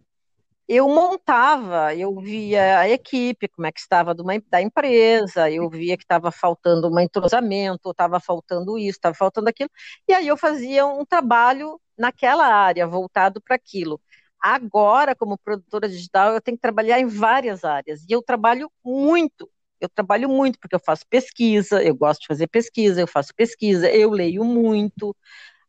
eu 0.67 0.88
montava, 0.89 1.96
eu 1.96 2.15
via 2.22 2.79
a 2.82 2.89
equipe, 2.89 3.48
como 3.50 3.67
é 3.67 3.72
que 3.72 3.79
estava 3.79 4.13
uma, 4.20 4.34
da 4.50 4.62
empresa, 4.62 5.50
eu 5.51 5.70
via 5.70 5.98
que 5.98 6.03
estava 6.03 6.32
faltando 6.32 6.89
um 6.94 7.00
entrosamento, 7.00 7.91
estava 7.91 8.20
faltando 8.20 8.77
isso, 8.79 8.98
estava 9.00 9.15
faltando 9.15 9.50
aquilo, 9.50 9.70
e 10.08 10.13
aí 10.13 10.27
eu 10.27 10.38
fazia 10.38 10.86
um 10.88 11.06
trabalho 11.06 11.79
naquela 11.98 12.48
área, 12.48 12.88
voltado 12.88 13.41
para 13.41 13.56
aquilo. 13.56 14.01
Agora, 14.41 15.15
como 15.15 15.38
produtora 15.38 15.88
digital, 15.89 16.34
eu 16.34 16.41
tenho 16.41 16.58
que 16.58 16.62
trabalhar 16.62 17.00
em 17.00 17.08
várias 17.08 17.63
áreas, 17.65 18.03
e 18.10 18.12
eu 18.13 18.22
trabalho 18.22 18.72
muito, 18.84 19.50
eu 19.82 19.89
trabalho 19.89 20.27
muito, 20.29 20.60
porque 20.60 20.75
eu 20.75 20.79
faço 20.86 21.06
pesquisa, 21.10 21.84
eu 21.84 21.96
gosto 21.96 22.22
de 22.22 22.27
fazer 22.27 22.48
pesquisa, 22.48 23.00
eu 23.01 23.08
faço 23.08 23.34
pesquisa, 23.36 23.89
eu 23.91 24.10
leio 24.12 24.44
muito, 24.44 25.15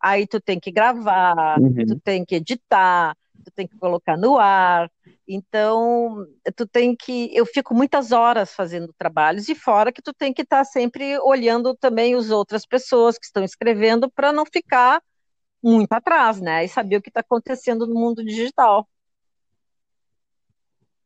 aí 0.00 0.26
tu 0.26 0.40
tem 0.40 0.58
que 0.58 0.70
gravar, 0.70 1.58
uhum. 1.58 1.86
tu 1.86 2.00
tem 2.00 2.24
que 2.24 2.36
editar, 2.36 3.16
tu 3.44 3.50
tem 3.54 3.66
que 3.66 3.76
colocar 3.76 4.16
no 4.16 4.38
ar. 4.38 4.90
Então, 5.26 6.26
tu 6.56 6.66
tem 6.66 6.96
que. 6.96 7.30
Eu 7.34 7.44
fico 7.44 7.74
muitas 7.74 8.12
horas 8.12 8.54
fazendo 8.54 8.94
trabalhos, 8.96 9.48
e 9.48 9.54
fora 9.54 9.92
que 9.92 10.02
tu 10.02 10.12
tem 10.12 10.32
que 10.32 10.42
estar 10.42 10.58
tá 10.58 10.64
sempre 10.64 11.18
olhando 11.18 11.74
também 11.74 12.14
as 12.14 12.30
outras 12.30 12.64
pessoas 12.64 13.18
que 13.18 13.26
estão 13.26 13.44
escrevendo 13.44 14.10
para 14.10 14.32
não 14.32 14.44
ficar 14.46 15.02
muito 15.62 15.92
atrás, 15.92 16.40
né? 16.40 16.64
E 16.64 16.68
saber 16.68 16.96
o 16.96 17.02
que 17.02 17.10
está 17.10 17.20
acontecendo 17.20 17.86
no 17.86 17.94
mundo 17.94 18.24
digital. 18.24 18.88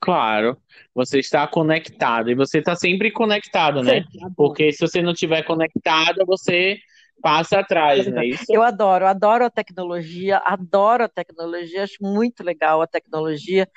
Claro, 0.00 0.56
você 0.92 1.20
está 1.20 1.46
conectado 1.46 2.28
e 2.28 2.34
você 2.34 2.58
está 2.58 2.74
sempre 2.74 3.12
conectado, 3.12 3.82
né? 3.82 4.04
Porque 4.36 4.72
se 4.72 4.80
você 4.80 5.00
não 5.00 5.12
estiver 5.12 5.44
conectado, 5.44 6.26
você 6.26 6.76
passa 7.20 7.60
atrás, 7.60 8.06
não 8.06 8.20
é 8.20 8.26
isso? 8.26 8.44
Eu 8.48 8.62
adoro, 8.62 9.06
adoro 9.06 9.44
a 9.44 9.50
tecnologia, 9.50 10.38
adoro 10.38 11.04
a 11.04 11.08
tecnologia, 11.08 11.84
acho 11.84 11.96
muito 12.00 12.42
legal 12.42 12.82
a 12.82 12.86
tecnologia. 12.86 13.68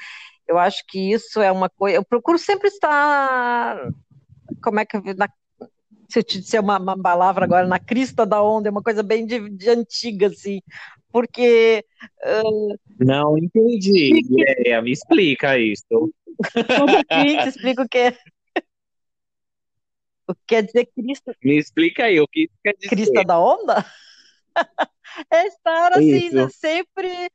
Eu 0.48 0.58
acho 0.58 0.84
que 0.88 1.12
isso 1.12 1.42
é 1.42 1.52
uma 1.52 1.70
coisa. 1.70 1.98
Eu 1.98 2.06
procuro 2.06 2.38
sempre 2.38 2.68
estar. 2.68 3.78
Como 4.64 4.80
é 4.80 4.86
que. 4.86 4.98
Na, 5.16 5.28
se 6.08 6.20
eu 6.20 6.24
te 6.24 6.40
disser 6.40 6.62
uma, 6.62 6.78
uma, 6.78 7.02
palavra 7.02 7.46
agora, 7.46 7.68
na 7.68 7.80
crista 7.80 8.26
da 8.26 8.42
onda, 8.44 8.70
é 8.70 8.72
uma 8.72 8.84
coisa 8.84 9.02
bem 9.02 9.26
de, 9.26 9.50
de 9.50 9.70
antiga, 9.70 10.28
assim. 10.28 10.62
Porque. 11.12 11.84
Uh... 12.24 12.76
Não 13.00 13.38
entendi. 13.38 14.22
É, 14.66 14.80
me 14.82 14.92
explica 14.92 15.58
isso. 15.58 15.84
Tudo 15.90 16.98
aqui 16.98 17.38
te 17.38 17.50
explico 17.50 17.82
o 17.84 17.90
que 17.90 17.98
é. 17.98 18.18
O 20.28 20.34
que 20.34 20.42
quer 20.48 20.64
dizer 20.64 20.90
Cristo? 20.96 21.32
Me 21.44 21.58
explica 21.58 22.06
aí, 22.06 22.20
o 22.20 22.28
que 22.28 22.50
quer 22.64 22.74
dizer? 22.74 22.90
Crista 22.90 23.24
da 23.24 23.40
onda? 23.40 23.86
é 25.32 25.48
estar 25.48 25.94
assim, 25.94 26.30
né, 26.30 26.48
sempre 26.50 27.30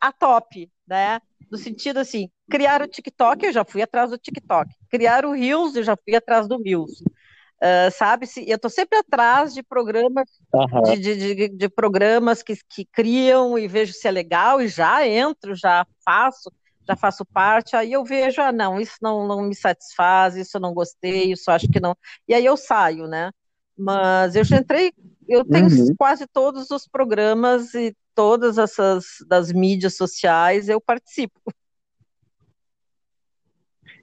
a 0.00 0.12
top, 0.12 0.70
né? 0.86 1.20
No 1.50 1.58
sentido 1.58 1.98
assim, 1.98 2.30
criar 2.50 2.80
o 2.80 2.88
TikTok, 2.88 3.44
eu 3.44 3.52
já 3.52 3.64
fui 3.64 3.82
atrás 3.82 4.10
do 4.10 4.18
TikTok. 4.18 4.70
Criar 4.88 5.26
o 5.26 5.32
Reels, 5.32 5.76
eu 5.76 5.82
já 5.82 5.96
fui 5.96 6.14
atrás 6.14 6.48
do 6.48 6.62
Reels. 6.62 7.02
Uh, 7.62 7.90
sabe, 7.92 8.26
se, 8.26 8.48
eu 8.48 8.56
estou 8.56 8.70
sempre 8.70 8.98
atrás 8.98 9.54
de 9.54 9.62
programas 9.62 10.28
uhum. 10.52 10.82
de, 10.82 10.98
de, 10.98 11.34
de, 11.34 11.48
de, 11.48 11.68
programas 11.68 12.42
que, 12.42 12.56
que 12.68 12.84
criam 12.84 13.56
e 13.56 13.68
vejo 13.68 13.92
se 13.92 14.08
é 14.08 14.10
legal 14.10 14.60
e 14.60 14.66
já 14.66 15.06
entro, 15.06 15.54
já 15.54 15.86
faço 16.04 16.50
já 16.86 16.96
faço 16.96 17.24
parte, 17.24 17.76
aí 17.76 17.92
eu 17.92 18.04
vejo, 18.04 18.40
ah, 18.40 18.52
não, 18.52 18.80
isso 18.80 18.96
não, 19.00 19.26
não 19.26 19.42
me 19.42 19.54
satisfaz, 19.54 20.36
isso 20.36 20.56
eu 20.56 20.60
não 20.60 20.74
gostei, 20.74 21.32
isso 21.32 21.50
acho 21.50 21.68
que 21.68 21.80
não. 21.80 21.96
E 22.28 22.34
aí 22.34 22.44
eu 22.44 22.56
saio, 22.56 23.06
né? 23.06 23.30
Mas 23.76 24.36
eu 24.36 24.44
já 24.44 24.58
entrei, 24.58 24.92
eu 25.28 25.44
tenho 25.44 25.66
uhum. 25.66 25.94
quase 25.96 26.26
todos 26.26 26.70
os 26.70 26.86
programas 26.86 27.74
e 27.74 27.94
todas 28.14 28.58
essas 28.58 29.04
das 29.28 29.52
mídias 29.52 29.96
sociais 29.96 30.68
eu 30.68 30.80
participo. 30.80 31.40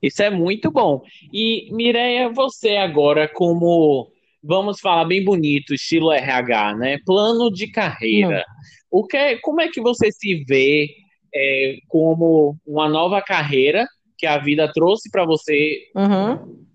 Isso 0.02 0.24
é 0.24 0.30
muito 0.30 0.72
bom. 0.72 1.04
E 1.32 1.70
Mireia, 1.74 2.30
você 2.30 2.78
agora 2.78 3.28
como 3.28 4.12
vamos 4.42 4.80
falar 4.80 5.06
bem 5.06 5.24
bonito, 5.24 5.74
estilo 5.74 6.12
RH, 6.12 6.76
né? 6.76 6.98
Plano 7.06 7.52
de 7.52 7.68
carreira. 7.68 8.46
O 8.90 9.06
que, 9.06 9.18
é, 9.18 9.38
como 9.38 9.62
é 9.62 9.68
que 9.68 9.82
você 9.82 10.12
se 10.12 10.44
vê 10.46 10.88
é, 11.34 11.78
como 11.88 12.58
uma 12.66 12.88
nova 12.88 13.22
carreira 13.22 13.88
que 14.18 14.26
a 14.26 14.38
vida 14.38 14.72
trouxe 14.72 15.10
para 15.10 15.26
você, 15.26 15.90
uhum. 15.96 16.66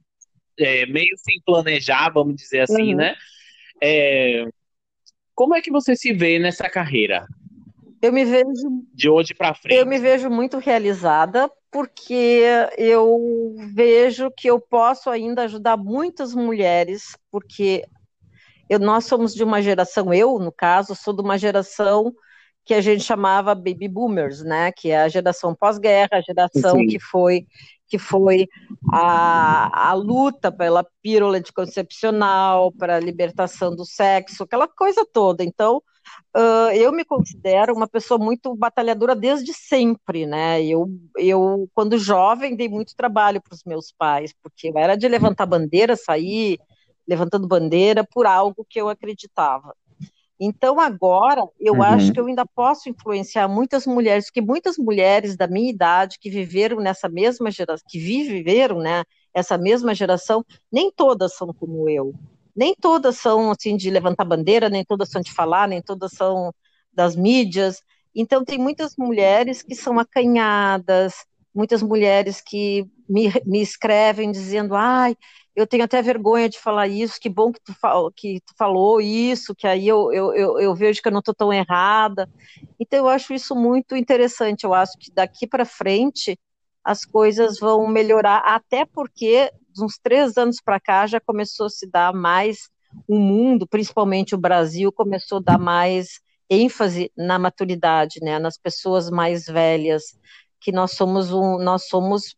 é, 0.59 0.87
meio 0.87 1.15
sem 1.19 1.41
planejar, 1.45 2.11
vamos 2.11 2.37
dizer 2.37 2.61
assim, 2.61 2.93
uhum. 2.93 2.97
né? 2.97 3.15
É, 3.83 4.47
como 5.35 5.55
é 5.55 5.61
que 5.61 5.71
você 5.71 5.95
se 5.95 6.13
vê 6.13 6.39
nessa 6.39 6.69
carreira? 6.71 7.27
Eu 8.01 8.13
me 8.13 8.25
vejo 8.25 8.85
de 8.93 9.09
hoje 9.09 9.35
para 9.35 9.55
frente. 9.55 9.79
Eu 9.79 9.87
me 9.87 9.99
vejo 9.99 10.31
muito 10.31 10.59
realizada 10.59 11.51
porque 11.71 12.45
eu 12.79 13.55
vejo 13.75 14.31
que 14.31 14.49
eu 14.49 14.61
posso 14.61 15.11
ainda 15.11 15.43
ajudar 15.43 15.77
muitas 15.77 16.35
mulheres, 16.35 17.17
porque 17.31 17.83
eu, 18.69 18.79
nós 18.79 19.07
somos 19.07 19.35
de 19.35 19.43
uma 19.43 19.61
geração, 19.61 20.13
eu 20.15 20.39
no 20.39 20.53
caso 20.53 20.95
sou 20.95 21.15
de 21.15 21.23
uma 21.23 21.37
geração 21.37 22.15
que 22.65 22.75
a 22.75 22.81
gente 22.81 23.05
chamava 23.05 23.55
baby 23.55 23.89
boomers, 23.89 24.43
né? 24.43 24.73
Que 24.73 24.91
é 24.91 25.03
a 25.03 25.09
geração 25.09 25.55
pós-guerra, 25.55 26.11
a 26.13 26.21
geração 26.21 26.79
Sim. 26.79 26.87
que 26.87 26.99
foi 26.99 27.47
que 27.87 27.99
foi 27.99 28.49
a, 28.93 29.91
a 29.91 29.93
luta 29.93 30.51
pela 30.51 30.85
pílula 31.03 31.39
anticoncepcional, 31.39 32.73
para 32.73 32.97
a 32.97 33.01
libertação 33.01 33.77
do 33.77 33.85
sexo, 33.85 34.43
aquela 34.43 34.67
coisa 34.67 35.07
toda. 35.13 35.45
Então, 35.45 35.83
uh, 36.37 36.71
eu 36.75 36.91
me 36.91 37.05
considero 37.05 37.75
uma 37.75 37.87
pessoa 37.87 38.19
muito 38.19 38.57
batalhadora 38.57 39.15
desde 39.15 39.53
sempre, 39.53 40.27
né? 40.27 40.65
Eu, 40.65 40.89
eu 41.17 41.69
quando 41.75 41.99
jovem, 41.99 42.57
dei 42.57 42.69
muito 42.69 42.97
trabalho 42.97 43.41
para 43.41 43.55
os 43.55 43.63
meus 43.65 43.93
pais, 43.93 44.35
porque 44.43 44.69
eu 44.69 44.79
era 44.79 44.97
de 44.97 45.07
levantar 45.07 45.47
bandeira, 45.47 45.95
sair 45.95 46.59
levantando 47.07 47.47
bandeira 47.47 48.03
por 48.03 48.27
algo 48.27 48.67
que 48.69 48.81
eu 48.81 48.89
acreditava. 48.89 49.75
Então, 50.39 50.81
agora, 50.81 51.43
eu 51.61 51.75
uhum. 51.75 51.83
acho 51.83 52.13
que 52.13 52.19
eu 52.19 52.27
ainda 52.27 52.45
posso 52.45 52.89
influenciar 52.89 53.47
muitas 53.49 53.87
mulheres, 53.87 54.27
porque 54.27 54.41
muitas 54.41 54.77
mulheres 54.77 55.37
da 55.37 55.47
minha 55.47 55.71
idade 55.71 56.19
que 56.19 56.29
viveram 56.29 56.81
nessa 56.81 57.09
mesma 57.09 57.51
geração, 57.51 57.87
que 57.89 57.99
viveram, 57.99 58.81
né, 58.81 59.05
essa 59.33 59.57
mesma 59.57 59.95
geração, 59.95 60.45
nem 60.71 60.91
todas 60.91 61.37
são 61.37 61.53
como 61.53 61.89
eu. 61.89 62.13
Nem 62.55 62.75
todas 62.75 63.17
são, 63.17 63.51
assim, 63.51 63.77
de 63.77 63.91
levantar 63.91 64.25
bandeira, 64.25 64.69
nem 64.69 64.85
todas 64.85 65.09
são 65.09 65.21
de 65.21 65.33
falar, 65.33 65.69
nem 65.69 65.81
todas 65.83 66.13
são 66.13 66.53
das 66.93 67.17
mídias. 67.17 67.81
Então, 68.15 68.45
tem 68.45 68.59
muitas 68.59 68.97
mulheres 68.97 69.63
que 69.63 69.75
são 69.75 69.99
acanhadas, 69.99 71.15
muitas 71.55 71.83
mulheres 71.83 72.41
que 72.41 72.87
me, 73.09 73.33
me 73.45 73.61
escrevem 73.61 74.31
dizendo, 74.31 74.75
ai, 74.75 75.17
eu 75.55 75.67
tenho 75.67 75.85
até 75.85 76.03
vergonha 76.03 76.49
de 76.49 76.59
falar 76.59 76.89
isso, 76.89 77.21
que 77.21 77.29
bom 77.29 77.53
que 77.53 77.61
tu, 77.61 77.73
que 78.17 78.41
tu 78.41 78.55
falou 78.59 79.01
isso, 79.01 79.55
que 79.55 79.67
aí 79.67 79.87
eu, 79.87 80.13
eu, 80.13 80.35
eu, 80.35 80.59
eu 80.59 80.75
vejo 80.75 81.01
que 81.01 81.09
eu 81.09 81.13
não 81.13 81.21
estou 81.21 81.35
tão 81.35 81.53
errada. 81.53 82.29
Então, 82.79 82.99
eu 82.99 83.09
acho 83.09 83.33
isso 83.33 83.55
muito 83.55 83.95
interessante. 83.95 84.65
Eu 84.65 84.75
acho 84.75 84.99
que 84.99 85.13
daqui 85.13 85.47
para 85.47 85.65
frente 85.65 86.39
as 86.83 87.05
coisas 87.05 87.59
vão 87.59 87.87
melhorar, 87.87 88.39
até 88.39 88.85
porque, 88.85 89.51
uns 89.81 89.97
três 89.97 90.37
anos 90.37 90.59
para 90.63 90.79
cá, 90.79 91.07
já 91.07 91.21
começou 91.21 91.67
a 91.67 91.71
se 91.71 91.89
dar 91.89 92.13
mais 92.13 92.69
o 93.09 93.19
mundo, 93.19 93.67
principalmente 93.67 94.35
o 94.35 94.39
Brasil, 94.39 94.93
começou 94.93 95.39
a 95.39 95.43
dar 95.43 95.59
mais 95.59 96.21
ênfase 96.51 97.11
na 97.17 97.39
maturidade, 97.39 98.21
né, 98.21 98.39
nas 98.39 98.59
pessoas 98.59 99.09
mais 99.09 99.47
velhas, 99.47 100.19
que 100.61 100.71
nós 100.71 100.93
somos 100.93 101.33
um, 101.33 101.59
nós 101.59 101.87
somos 101.89 102.37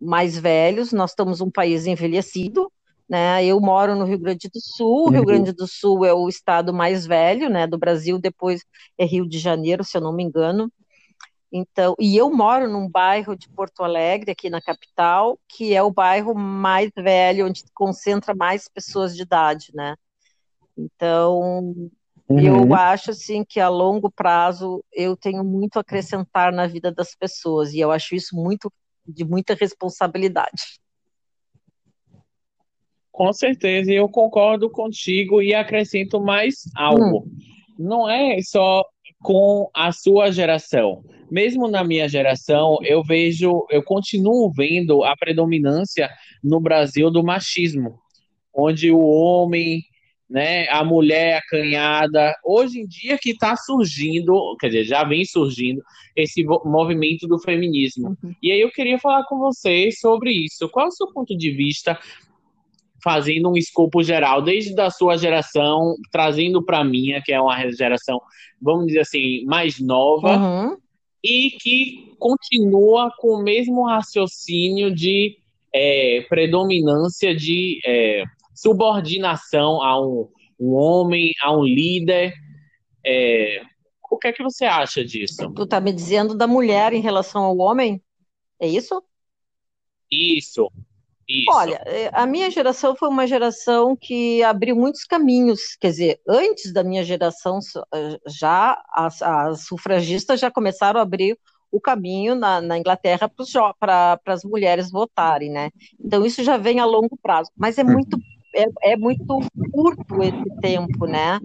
mais 0.00 0.38
velhos, 0.38 0.92
nós 0.92 1.10
estamos 1.10 1.40
um 1.40 1.50
país 1.50 1.86
envelhecido, 1.86 2.70
né? 3.08 3.44
Eu 3.44 3.60
moro 3.60 3.94
no 3.94 4.04
Rio 4.04 4.18
Grande 4.18 4.48
do 4.48 4.60
Sul, 4.60 5.06
o 5.06 5.10
Rio 5.10 5.20
uhum. 5.20 5.26
Grande 5.26 5.52
do 5.52 5.66
Sul 5.66 6.04
é 6.04 6.12
o 6.12 6.28
estado 6.28 6.72
mais 6.72 7.06
velho, 7.06 7.48
né, 7.48 7.66
do 7.66 7.78
Brasil, 7.78 8.18
depois 8.18 8.64
é 8.98 9.04
Rio 9.04 9.28
de 9.28 9.38
Janeiro, 9.38 9.84
se 9.84 9.96
eu 9.96 10.00
não 10.00 10.12
me 10.12 10.22
engano. 10.22 10.70
Então, 11.52 11.94
e 11.98 12.16
eu 12.16 12.30
moro 12.30 12.68
num 12.68 12.88
bairro 12.88 13.36
de 13.36 13.48
Porto 13.48 13.84
Alegre, 13.84 14.32
aqui 14.32 14.50
na 14.50 14.60
capital, 14.60 15.38
que 15.48 15.72
é 15.74 15.82
o 15.82 15.92
bairro 15.92 16.34
mais 16.34 16.90
velho, 16.96 17.46
onde 17.46 17.62
concentra 17.72 18.34
mais 18.34 18.68
pessoas 18.68 19.14
de 19.14 19.22
idade, 19.22 19.70
né? 19.72 19.94
Então, 20.76 21.90
Uhum. 22.28 22.40
Eu 22.40 22.74
acho 22.74 23.12
assim 23.12 23.44
que 23.44 23.60
a 23.60 23.68
longo 23.68 24.10
prazo 24.10 24.84
eu 24.92 25.16
tenho 25.16 25.44
muito 25.44 25.76
a 25.76 25.80
acrescentar 25.80 26.52
na 26.52 26.66
vida 26.66 26.90
das 26.90 27.14
pessoas 27.14 27.72
e 27.72 27.78
eu 27.78 27.92
acho 27.92 28.16
isso 28.16 28.34
muito 28.34 28.72
de 29.06 29.24
muita 29.24 29.54
responsabilidade. 29.54 30.80
Com 33.12 33.32
certeza, 33.32 33.90
eu 33.90 34.08
concordo 34.08 34.68
contigo 34.68 35.40
e 35.40 35.54
acrescento 35.54 36.20
mais 36.20 36.64
algo. 36.74 37.20
Hum. 37.20 37.30
Não 37.78 38.08
é 38.08 38.40
só 38.42 38.84
com 39.22 39.70
a 39.74 39.90
sua 39.90 40.30
geração. 40.30 41.02
Mesmo 41.30 41.66
na 41.66 41.82
minha 41.82 42.08
geração, 42.08 42.78
eu 42.82 43.02
vejo, 43.02 43.66
eu 43.70 43.82
continuo 43.82 44.52
vendo 44.52 45.02
a 45.02 45.16
predominância 45.16 46.10
no 46.42 46.60
Brasil 46.60 47.10
do 47.10 47.24
machismo, 47.24 47.98
onde 48.54 48.90
o 48.90 49.00
homem 49.00 49.82
né? 50.28 50.68
A 50.68 50.84
mulher 50.84 51.38
acanhada. 51.38 52.34
Hoje 52.44 52.80
em 52.80 52.86
dia 52.86 53.18
que 53.18 53.30
está 53.30 53.56
surgindo, 53.56 54.56
quer 54.58 54.68
dizer, 54.68 54.84
já 54.84 55.04
vem 55.04 55.24
surgindo 55.24 55.82
esse 56.14 56.44
movimento 56.44 57.26
do 57.26 57.38
feminismo. 57.38 58.16
Uhum. 58.22 58.34
E 58.42 58.50
aí 58.50 58.60
eu 58.60 58.70
queria 58.70 58.98
falar 58.98 59.24
com 59.24 59.38
vocês 59.38 60.00
sobre 60.00 60.32
isso. 60.32 60.68
Qual 60.68 60.86
é 60.86 60.88
o 60.88 60.92
seu 60.92 61.12
ponto 61.12 61.36
de 61.36 61.50
vista 61.50 61.98
fazendo 63.02 63.50
um 63.50 63.56
escopo 63.56 64.02
geral, 64.02 64.42
desde 64.42 64.78
a 64.80 64.90
sua 64.90 65.16
geração, 65.16 65.94
trazendo 66.10 66.60
para 66.64 66.80
a 66.80 66.84
minha, 66.84 67.22
que 67.22 67.32
é 67.32 67.40
uma 67.40 67.70
geração, 67.70 68.20
vamos 68.60 68.88
dizer 68.88 69.00
assim, 69.00 69.44
mais 69.44 69.78
nova, 69.78 70.36
uhum. 70.36 70.76
e 71.22 71.52
que 71.52 72.16
continua 72.18 73.12
com 73.18 73.28
o 73.28 73.42
mesmo 73.44 73.86
raciocínio 73.86 74.92
de 74.92 75.36
é, 75.72 76.26
predominância 76.28 77.32
de 77.32 77.78
é, 77.86 78.24
subordinação 78.56 79.82
a 79.82 80.00
um, 80.00 80.28
um 80.58 80.72
homem, 80.72 81.32
a 81.42 81.52
um 81.56 81.62
líder. 81.62 82.32
É, 83.04 83.62
o 84.10 84.16
que 84.16 84.28
é 84.28 84.32
que 84.32 84.42
você 84.42 84.64
acha 84.64 85.04
disso? 85.04 85.52
Tu 85.54 85.66
tá 85.66 85.80
me 85.80 85.92
dizendo 85.92 86.34
da 86.34 86.46
mulher 86.46 86.92
em 86.92 87.00
relação 87.00 87.44
ao 87.44 87.58
homem? 87.58 88.02
É 88.58 88.66
isso? 88.66 89.02
Isso. 90.10 90.70
Isso. 91.28 91.50
Olha, 91.50 91.82
é, 91.86 92.08
a 92.12 92.24
minha 92.24 92.48
geração 92.50 92.94
foi 92.94 93.08
uma 93.08 93.26
geração 93.26 93.96
que 93.96 94.44
abriu 94.44 94.76
muitos 94.76 95.02
caminhos. 95.02 95.74
Quer 95.80 95.90
dizer, 95.90 96.20
antes 96.26 96.72
da 96.72 96.84
minha 96.84 97.02
geração, 97.02 97.58
eh, 97.92 98.18
já 98.28 98.80
as, 98.94 99.20
as 99.20 99.66
sufragistas 99.66 100.38
já 100.38 100.52
começaram 100.52 101.00
a 101.00 101.02
abrir 101.02 101.36
o 101.72 101.80
caminho 101.80 102.36
na, 102.36 102.60
na 102.60 102.78
Inglaterra 102.78 103.28
para 103.76 104.20
as 104.26 104.44
mulheres 104.44 104.88
votarem, 104.88 105.50
né? 105.50 105.70
Então 105.98 106.24
isso 106.24 106.44
já 106.44 106.56
vem 106.56 106.78
a 106.78 106.84
longo 106.84 107.18
prazo, 107.20 107.50
mas 107.56 107.76
é 107.76 107.82
muito 107.82 108.16
é, 108.56 108.92
é 108.92 108.96
muito 108.96 109.40
curto 109.72 110.22
esse 110.22 110.60
tempo, 110.60 111.06
né? 111.06 111.38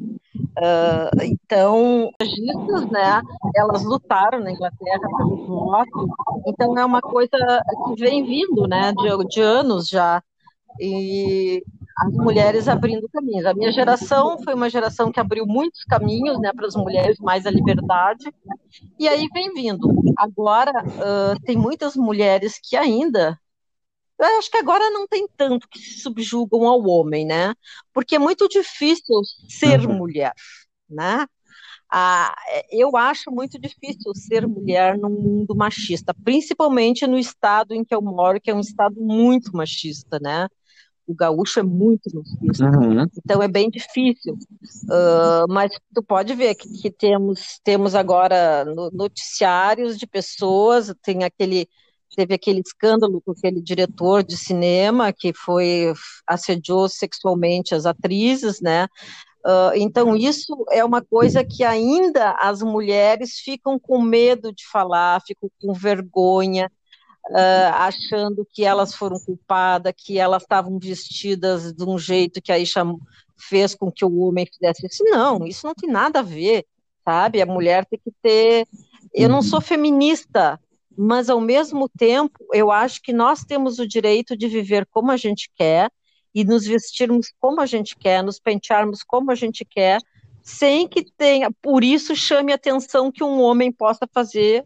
Uh, 0.58 1.24
então, 1.24 2.10
as 2.22 2.89
né, 2.89 3.22
elas 3.56 3.84
lutaram 3.84 4.39
na 4.39 4.51
Inglaterra 4.51 5.08
pelo 5.18 5.46
voto, 5.46 6.08
então 6.48 6.77
é 6.77 6.86
uma 6.86 7.01
coisa 7.01 7.30
que 7.86 8.01
vem 8.01 8.24
vindo, 8.25 8.68
né, 8.68 8.94
de, 8.94 9.27
de 9.27 9.41
anos 9.41 9.88
já, 9.88 10.24
e 10.80 11.63
as 11.98 12.13
mulheres 12.13 12.68
abrindo 12.68 13.08
caminhos. 13.10 13.46
A 13.46 13.53
minha 13.53 13.72
geração 13.72 14.41
foi 14.44 14.53
uma 14.53 14.70
geração 14.70 15.12
que 15.12 15.20
abriu 15.20 15.46
muitos 15.46 15.84
caminhos, 15.84 16.39
né, 16.39 16.51
para 16.53 16.68
as 16.68 16.75
mulheres 16.75 17.20
mais 17.20 17.46
a 17.46 17.51
liberdade, 17.51 18.32
e 19.00 19.08
aí 19.08 19.27
vem 19.34 19.53
vindo. 19.53 19.89
Agora, 20.18 20.72
uh, 20.72 21.39
tem 21.44 21.58
muitas 21.58 21.96
mulheres 21.96 22.60
que 22.62 22.75
ainda 22.75 23.38
eu 24.30 24.38
acho 24.38 24.51
que 24.51 24.58
agora 24.58 24.90
não 24.92 25.08
tem 25.08 25.28
tanto 25.36 25.68
que 25.68 25.80
se 25.80 26.01
subjugam 26.01 26.68
ao 26.68 26.82
homem, 26.84 27.25
né? 27.25 27.56
Porque 27.94 28.16
é 28.16 28.20
muito 28.20 28.48
difícil 28.48 29.22
ser 29.50 29.80
uhum. 29.86 29.98
mulher, 29.98 30.34
né? 30.90 31.25
Ah, 31.94 32.34
eu 32.72 32.96
acho 32.96 33.30
muito 33.30 33.60
difícil 33.60 34.13
ser 34.16 34.48
mulher 34.48 34.98
num 34.98 35.10
mundo 35.10 35.54
machista, 35.54 36.13
principalmente 36.13 37.06
no 37.06 37.20
estado 37.20 37.74
em 37.74 37.84
que 37.84 37.94
eu 37.94 38.01
moro, 38.01 38.40
que 38.40 38.50
é 38.50 38.56
um 38.56 38.62
estado 38.62 38.96
muito 38.98 39.51
machista, 39.56 40.18
né? 40.22 40.48
O 41.06 41.13
gaúcho 41.13 41.60
é 41.60 41.63
muito 41.63 42.10
machista, 42.13 42.66
uhum. 42.66 43.05
então 43.18 43.44
é 43.44 43.48
bem 43.48 43.70
difícil. 43.70 44.36
Uh, 44.86 45.46
mas 45.50 45.72
tu 45.94 46.01
pode 46.01 46.34
ver 46.34 46.55
que, 46.55 46.70
que 46.81 46.90
temos, 46.90 47.60
temos 47.62 47.94
agora 47.94 48.64
noticiários 48.94 49.98
de 49.98 50.07
pessoas, 50.07 50.94
tem 51.03 51.25
aquele 51.25 51.68
teve 52.16 52.34
aquele 52.34 52.62
escândalo 52.62 53.22
com 53.22 53.32
aquele 53.32 53.62
diretor 53.62 54.24
de 54.24 54.38
cinema 54.38 55.14
que 55.14 55.34
foi 55.34 55.94
assediou 56.28 56.88
sexualmente 56.90 57.74
as 57.74 57.86
atrizes, 57.86 58.62
né? 58.62 58.88
Uh, 59.46 59.74
então 59.76 60.16
isso 60.16 60.66
é 60.70 60.86
uma 60.86 61.02
coisa 61.02 61.44
que 61.44 61.64
ainda 61.64 62.36
as 62.40 62.62
mulheres 62.62 63.40
ficam 63.40 63.80
com 63.80 64.00
medo 64.00 64.54
de 64.54 64.68
falar, 64.68 65.22
ficam 65.26 65.50
com 65.60 65.74
vergonha, 65.74 66.72
uh, 67.30 67.74
achando 67.74 68.46
que 68.52 68.64
elas 68.64 68.94
foram 68.94 69.20
culpadas, 69.20 69.94
que 69.98 70.20
elas 70.20 70.44
estavam 70.44 70.78
vestidas 70.78 71.74
de 71.74 71.84
um 71.84 71.98
jeito 71.98 72.42
que 72.42 72.52
aí 72.52 72.68
chamou, 72.68 73.00
fez 73.36 73.74
com 73.74 73.92
que 73.92 74.06
o 74.06 74.20
homem 74.20 74.46
fizesse 74.46 74.86
isso. 74.86 75.04
Não, 75.06 75.46
isso 75.48 75.66
não 75.66 75.74
tem 75.74 75.90
nada 75.90 76.20
a 76.20 76.24
ver, 76.24 76.66
sabe? 77.04 77.42
A 77.42 77.46
mulher 77.46 77.86
tem 77.86 78.00
que 78.00 78.12
ter. 78.22 78.68
Eu 79.12 79.28
não 79.28 79.42
sou 79.42 79.60
feminista, 79.60 80.60
mas 80.98 81.30
ao 81.30 81.40
mesmo 81.40 81.90
tempo 81.98 82.40
eu 82.54 82.72
acho 82.72 83.01
que 83.01 83.14
nós 83.14 83.44
temos 83.44 83.80
o 83.80 83.88
direito 83.88 84.36
de 84.36 84.48
viver 84.48 84.86
como 84.92 85.12
a 85.12 85.18
gente 85.18 85.50
quer 85.56 85.90
e 86.34 86.44
nos 86.44 86.66
vestirmos 86.66 87.27
como 87.40 87.62
a 87.62 87.66
gente 87.66 87.96
quer, 87.98 88.24
nos 88.24 88.40
pentearmos 88.40 89.04
como 89.04 89.32
a 89.32 89.36
gente 89.36 89.66
quer, 89.66 90.00
sem 90.42 90.88
que 90.88 91.04
tenha, 91.18 91.51
por 91.62 91.84
isso 91.84 92.16
chame 92.16 92.54
atenção 92.54 93.12
que 93.12 93.24
um 93.24 93.42
homem 93.42 93.72
possa 93.72 94.08
fazer 94.14 94.66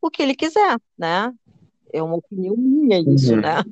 o 0.00 0.10
que 0.10 0.22
ele 0.22 0.34
quiser, 0.34 0.78
né? 0.96 1.32
É 1.92 2.02
uma 2.02 2.16
opinião 2.16 2.54
minha 2.56 3.00
isso, 3.00 3.34
uhum. 3.34 3.40
né? 3.40 3.62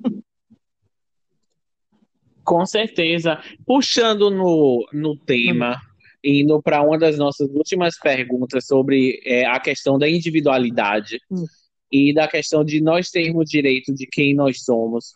Com 2.43 2.67
certeza. 2.67 3.40
Puxando 3.67 4.31
no, 4.31 4.87
no 4.93 5.17
tema, 5.17 5.73
uhum. 5.73 5.77
indo 6.23 6.62
para 6.62 6.83
uma 6.83 6.99
das 6.99 7.17
nossas 7.19 7.49
últimas 7.51 7.99
perguntas 7.99 8.67
sobre 8.67 9.21
é, 9.25 9.47
a 9.47 9.61
questão 9.61 9.99
da 9.99 10.09
individualidade. 10.09 11.21
Uhum 11.31 11.45
e 11.94 12.12
da 12.12 12.26
questão 12.26 12.64
de 12.64 12.80
nós 12.80 13.09
termos 13.09 13.48
direito 13.48 13.94
de 13.94 14.04
quem 14.04 14.35
nós 14.35 14.64
somos. 14.64 15.14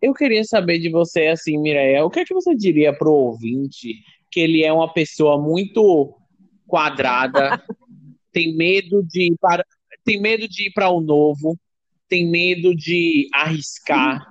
Eu 0.00 0.14
queria 0.14 0.44
saber 0.44 0.78
de 0.78 0.88
você, 0.88 1.26
assim, 1.26 1.58
Mireia, 1.58 2.04
o 2.04 2.10
que 2.10 2.20
é 2.20 2.24
que 2.24 2.32
você 2.32 2.54
diria 2.54 2.96
para 2.96 3.08
o 3.08 3.12
ouvinte 3.12 4.00
que 4.30 4.38
ele 4.38 4.62
é 4.64 4.72
uma 4.72 4.92
pessoa 4.92 5.42
muito 5.42 6.14
quadrada, 6.68 7.60
tem 8.32 8.56
medo 8.56 9.02
de 9.02 9.32
ir 9.32 9.36
para, 9.40 9.64
tem 10.04 10.20
medo 10.20 10.46
de 10.48 10.68
ir 10.68 10.72
para 10.72 10.88
o 10.88 11.00
novo, 11.00 11.58
tem 12.08 12.30
medo 12.30 12.76
de 12.76 13.28
arriscar, 13.34 14.24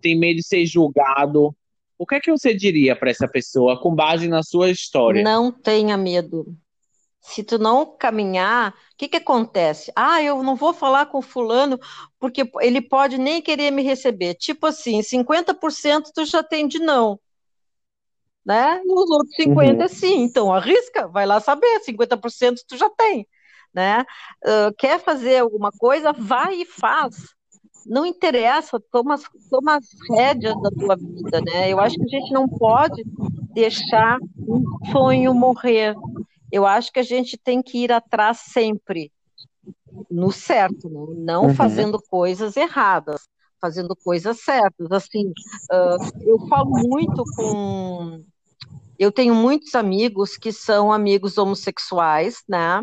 tem 0.00 0.18
medo 0.18 0.38
de 0.38 0.46
ser 0.46 0.66
julgado. 0.66 1.54
O 1.96 2.04
que 2.04 2.16
é 2.16 2.20
que 2.20 2.30
você 2.30 2.52
diria 2.52 2.96
para 2.96 3.10
essa 3.10 3.28
pessoa 3.28 3.80
com 3.80 3.94
base 3.94 4.26
na 4.26 4.42
sua 4.42 4.68
história? 4.68 5.22
Não 5.22 5.52
tenha 5.52 5.96
medo 5.96 6.56
se 7.22 7.44
tu 7.44 7.56
não 7.56 7.86
caminhar, 7.96 8.72
o 8.72 8.96
que 8.98 9.08
que 9.08 9.16
acontece? 9.16 9.92
Ah, 9.94 10.20
eu 10.20 10.42
não 10.42 10.56
vou 10.56 10.72
falar 10.74 11.06
com 11.06 11.22
fulano 11.22 11.78
porque 12.18 12.50
ele 12.60 12.82
pode 12.82 13.16
nem 13.16 13.40
querer 13.40 13.70
me 13.70 13.82
receber. 13.82 14.34
Tipo 14.34 14.66
assim, 14.66 15.00
50% 15.00 16.10
tu 16.12 16.24
já 16.24 16.42
tem 16.42 16.66
de 16.66 16.80
não. 16.80 17.18
Né? 18.44 18.82
E 18.84 18.92
os 18.92 19.08
outros 19.08 19.36
50% 19.36 19.80
uhum. 19.80 19.88
sim. 19.88 20.22
Então 20.22 20.52
arrisca, 20.52 21.06
vai 21.06 21.24
lá 21.24 21.38
saber, 21.38 21.80
50% 21.80 22.56
tu 22.66 22.76
já 22.76 22.90
tem. 22.90 23.26
Né? 23.72 24.04
Uh, 24.44 24.74
quer 24.76 24.98
fazer 24.98 25.38
alguma 25.38 25.70
coisa, 25.70 26.12
vai 26.12 26.62
e 26.62 26.66
faz. 26.66 27.14
Não 27.86 28.04
interessa, 28.04 28.80
toma, 28.90 29.16
toma 29.48 29.76
as 29.76 29.86
rédeas 30.10 30.60
da 30.60 30.70
tua 30.70 30.96
vida, 30.96 31.40
né? 31.40 31.72
Eu 31.72 31.80
acho 31.80 31.96
que 31.96 32.04
a 32.04 32.20
gente 32.20 32.32
não 32.32 32.48
pode 32.48 33.02
deixar 33.52 34.18
um 34.38 34.62
sonho 34.92 35.34
morrer 35.34 35.96
eu 36.52 36.66
acho 36.66 36.92
que 36.92 37.00
a 37.00 37.02
gente 37.02 37.38
tem 37.38 37.62
que 37.62 37.78
ir 37.78 37.90
atrás 37.90 38.40
sempre 38.52 39.10
no 40.10 40.30
certo, 40.30 40.88
né? 40.90 41.14
não 41.16 41.46
uhum. 41.46 41.54
fazendo 41.54 41.98
coisas 41.98 42.56
erradas, 42.58 43.26
fazendo 43.58 43.96
coisas 43.96 44.40
certas. 44.40 44.92
Assim, 44.92 45.28
uh, 45.28 46.20
eu 46.20 46.46
falo 46.48 46.70
muito 46.86 47.24
com. 47.34 48.22
Eu 48.98 49.10
tenho 49.10 49.34
muitos 49.34 49.74
amigos 49.74 50.36
que 50.36 50.52
são 50.52 50.92
amigos 50.92 51.38
homossexuais, 51.38 52.42
né? 52.46 52.82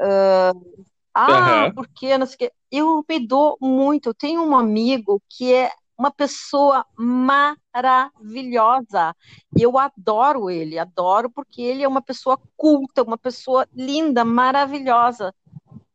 Uh, 0.00 0.84
ah, 1.14 1.66
uhum. 1.66 1.74
porque 1.74 2.16
não 2.16 2.26
sei 2.26 2.34
o 2.34 2.38
quê. 2.38 2.52
Eu 2.70 3.04
me 3.06 3.26
dou 3.26 3.58
muito. 3.60 4.08
Eu 4.08 4.14
tenho 4.14 4.42
um 4.42 4.56
amigo 4.56 5.22
que 5.28 5.52
é 5.52 5.70
uma 5.98 6.10
pessoa 6.10 6.86
maravilhosa. 6.96 9.14
Eu 9.58 9.76
adoro 9.78 10.48
ele, 10.48 10.78
adoro 10.78 11.30
porque 11.30 11.60
ele 11.60 11.82
é 11.82 11.88
uma 11.88 12.00
pessoa 12.00 12.38
culta, 12.56 13.02
uma 13.02 13.18
pessoa 13.18 13.66
linda, 13.74 14.24
maravilhosa. 14.24 15.34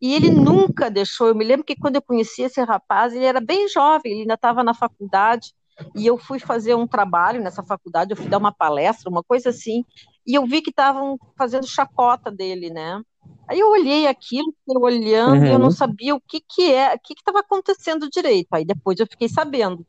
E 0.02 0.14
ele 0.14 0.30
nunca 0.30 0.92
deixou. 0.92 1.28
Eu 1.28 1.36
me 1.36 1.46
lembro 1.46 1.66
que 1.66 1.76
quando 1.78 1.96
eu 1.96 2.02
conheci 2.02 2.42
esse 2.44 2.62
rapaz, 2.62 3.14
ele 3.14 3.26
era 3.26 3.40
bem 3.40 3.70
jovem, 3.70 4.12
ele 4.12 4.22
ainda 4.22 4.34
estava 4.34 4.64
na 4.64 4.74
faculdade. 4.74 5.54
E 5.96 6.06
eu 6.06 6.18
fui 6.18 6.40
fazer 6.40 6.76
um 6.76 6.86
trabalho 6.86 7.42
nessa 7.42 7.64
faculdade, 7.64 8.12
eu 8.12 8.18
fui 8.18 8.28
dar 8.28 8.38
uma 8.38 8.52
palestra, 8.52 9.10
uma 9.10 9.24
coisa 9.24 9.50
assim. 9.50 9.84
e 10.28 10.36
eu 10.36 10.46
vi 10.46 10.62
que 10.62 10.70
estavam 10.70 11.18
fazendo 11.38 11.66
chacota 11.68 12.30
dele, 12.32 12.70
né? 12.70 13.02
Aí 13.48 13.60
eu 13.60 13.70
olhei 13.70 14.08
aquilo, 14.08 14.54
fiquei 14.66 14.82
olhando, 14.82 15.42
uhum. 15.42 15.46
e 15.46 15.52
eu 15.52 15.60
não 15.60 15.66
uhum. 15.66 15.72
sabia 15.72 16.16
o 16.16 16.22
que 16.22 16.42
que 16.42 16.74
é, 16.74 16.96
o 16.96 17.00
que 17.00 17.14
estava 17.14 17.40
acontecendo 17.40 18.10
direito. 18.10 18.48
Aí 18.52 18.66
depois 18.66 19.00
eu 19.00 19.08
fiquei 19.08 19.28
sabendo. 19.28 19.86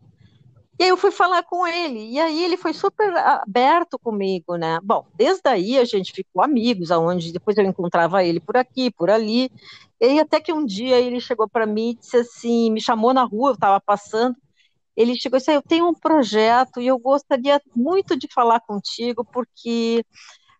E 0.79 0.83
aí 0.83 0.89
eu 0.89 0.97
fui 0.97 1.13
falar 1.13 1.45
com 1.45 1.65
ele, 1.65 2.11
e 2.11 2.19
aí 2.19 2.45
ele 2.45 2.57
foi 2.57 2.73
super 2.73 3.17
aberto 3.17 3.97
comigo, 3.97 4.57
né? 4.57 4.81
Bom, 4.83 5.07
desde 5.15 5.49
aí 5.49 5.79
a 5.79 5.85
gente 5.85 6.13
ficou 6.13 6.43
amigos, 6.43 6.91
aonde 6.91 7.33
depois 7.33 7.57
eu 7.57 7.65
encontrava 7.65 8.25
ele 8.25 8.41
por 8.41 8.57
aqui, 8.57 8.91
por 8.91 9.09
ali. 9.09 9.53
E 10.01 10.19
até 10.19 10.41
que 10.41 10.53
um 10.53 10.67
dia 10.67 10.99
ele 10.99 11.21
chegou 11.21 11.49
para 11.49 11.65
mim 11.65 11.91
e 11.91 11.95
disse 11.95 12.17
assim, 12.17 12.73
me 12.73 12.81
chamou 12.81 13.15
na 13.15 13.23
rua, 13.23 13.51
eu 13.51 13.55
estava 13.55 13.81
passando, 13.81 14.37
ele 14.97 15.15
chegou 15.17 15.37
e 15.37 15.41
disse: 15.41 15.53
Eu 15.53 15.63
tenho 15.63 15.89
um 15.89 15.95
projeto 15.95 16.81
e 16.81 16.87
eu 16.87 16.99
gostaria 16.99 17.61
muito 17.75 18.17
de 18.17 18.29
falar 18.33 18.61
contigo, 18.61 19.25
porque 19.25 20.05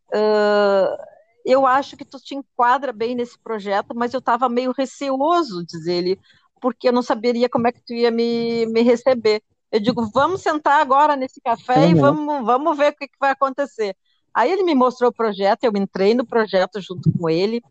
uh, 0.09 0.97
eu 1.45 1.67
acho 1.67 1.97
que 1.97 2.05
tu 2.05 2.19
te 2.19 2.35
enquadra 2.35 2.93
bem 2.93 3.15
nesse 3.15 3.39
projeto, 3.39 3.95
mas 3.95 4.15
eu 4.15 4.19
estava 4.19 4.49
meio 4.49 4.73
receoso, 4.73 5.65
diz 5.65 5.87
ele, 5.87 6.19
porque 6.61 6.89
eu 6.89 6.93
não 6.93 7.03
saberia 7.03 7.49
como 7.49 7.69
é 7.69 7.73
que 7.73 7.83
tu 7.85 7.93
ia 7.93 8.11
me, 8.11 8.67
me 8.67 8.83
receber. 8.83 9.43
Eu 9.71 9.81
digo: 9.81 10.11
Vamos 10.13 10.41
sentar 10.41 10.81
agora 10.81 11.17
nesse 11.17 11.41
café 11.41 11.81
uhum. 11.81 11.91
e 11.91 11.95
vamos, 11.95 12.47
vamos 12.47 12.79
ver 12.79 12.93
o 12.93 12.97
que, 12.97 13.09
que 13.09 13.19
vai 13.21 13.31
acontecer. 13.33 13.95
Aí 14.33 14.51
ele 14.51 14.63
me 14.65 14.75
mostrou 14.75 15.11
o 15.11 15.15
projeto, 15.15 15.65
eu 15.65 15.73
entrei 15.77 16.15
no 16.15 16.27
projeto 16.27 16.81
junto 16.81 17.13
com 17.13 17.29
ele. 17.29 17.63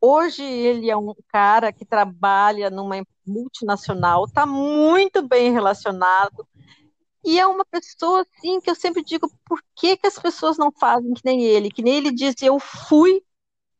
Hoje 0.00 0.42
ele 0.42 0.90
é 0.90 0.96
um 0.96 1.14
cara 1.28 1.72
que 1.72 1.84
trabalha 1.84 2.68
numa 2.68 3.02
multinacional, 3.26 4.26
está 4.26 4.44
muito 4.44 5.26
bem 5.26 5.50
relacionado. 5.50 6.46
E 7.24 7.38
é 7.38 7.46
uma 7.46 7.64
pessoa 7.64 8.22
assim 8.22 8.60
que 8.60 8.70
eu 8.70 8.74
sempre 8.74 9.02
digo, 9.02 9.30
por 9.46 9.62
que, 9.74 9.96
que 9.96 10.06
as 10.06 10.18
pessoas 10.18 10.58
não 10.58 10.70
fazem 10.70 11.14
que 11.14 11.22
nem 11.24 11.42
ele? 11.42 11.70
Que 11.70 11.82
nem 11.82 11.96
ele 11.96 12.12
disse, 12.12 12.44
eu 12.44 12.58
fui 12.58 13.22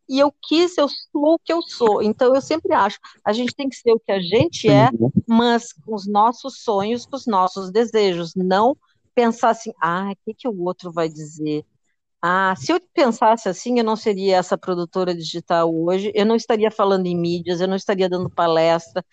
e 0.09 0.19
eu 0.19 0.33
quis, 0.43 0.77
eu 0.77 0.89
sou 0.89 1.35
o 1.35 1.39
que 1.39 1.53
eu 1.53 1.63
sou. 1.63 2.03
Então 2.03 2.35
eu 2.35 2.41
sempre 2.41 2.73
acho, 2.75 2.99
a 3.25 3.33
gente 3.33 3.55
tem 3.55 3.69
que 3.69 3.77
ser 3.77 3.93
o 3.93 4.01
que 4.01 4.13
a 4.13 4.21
gente 4.21 4.69
é, 4.69 4.91
mas 5.27 5.73
com 5.73 5.95
os 5.95 6.07
nossos 6.07 6.63
sonhos, 6.63 7.07
com 7.07 7.17
os 7.17 7.27
nossos 7.27 7.71
desejos, 7.71 8.35
não 8.35 8.77
pensar 9.15 9.51
assim, 9.51 9.73
ah, 9.81 10.11
o 10.13 10.17
que, 10.25 10.35
que 10.35 10.49
o 10.49 10.63
outro 10.63 10.91
vai 10.93 11.09
dizer? 11.09 11.65
Ah, 12.21 12.55
se 12.57 12.73
eu 12.73 12.81
pensasse 12.95 13.49
assim, 13.49 13.79
eu 13.79 13.85
não 13.85 13.97
seria 13.97 14.39
essa 14.39 14.57
produtora 14.57 15.15
digital 15.15 15.75
hoje, 15.75 16.11
eu 16.15 16.25
não 16.25 16.37
estaria 16.37 16.71
falando 16.71 17.07
em 17.07 17.17
mídias, 17.17 17.61
eu 17.61 17.69
não 17.69 17.77
estaria 17.77 18.09
dando 18.09 18.31
palestra, 18.31 19.05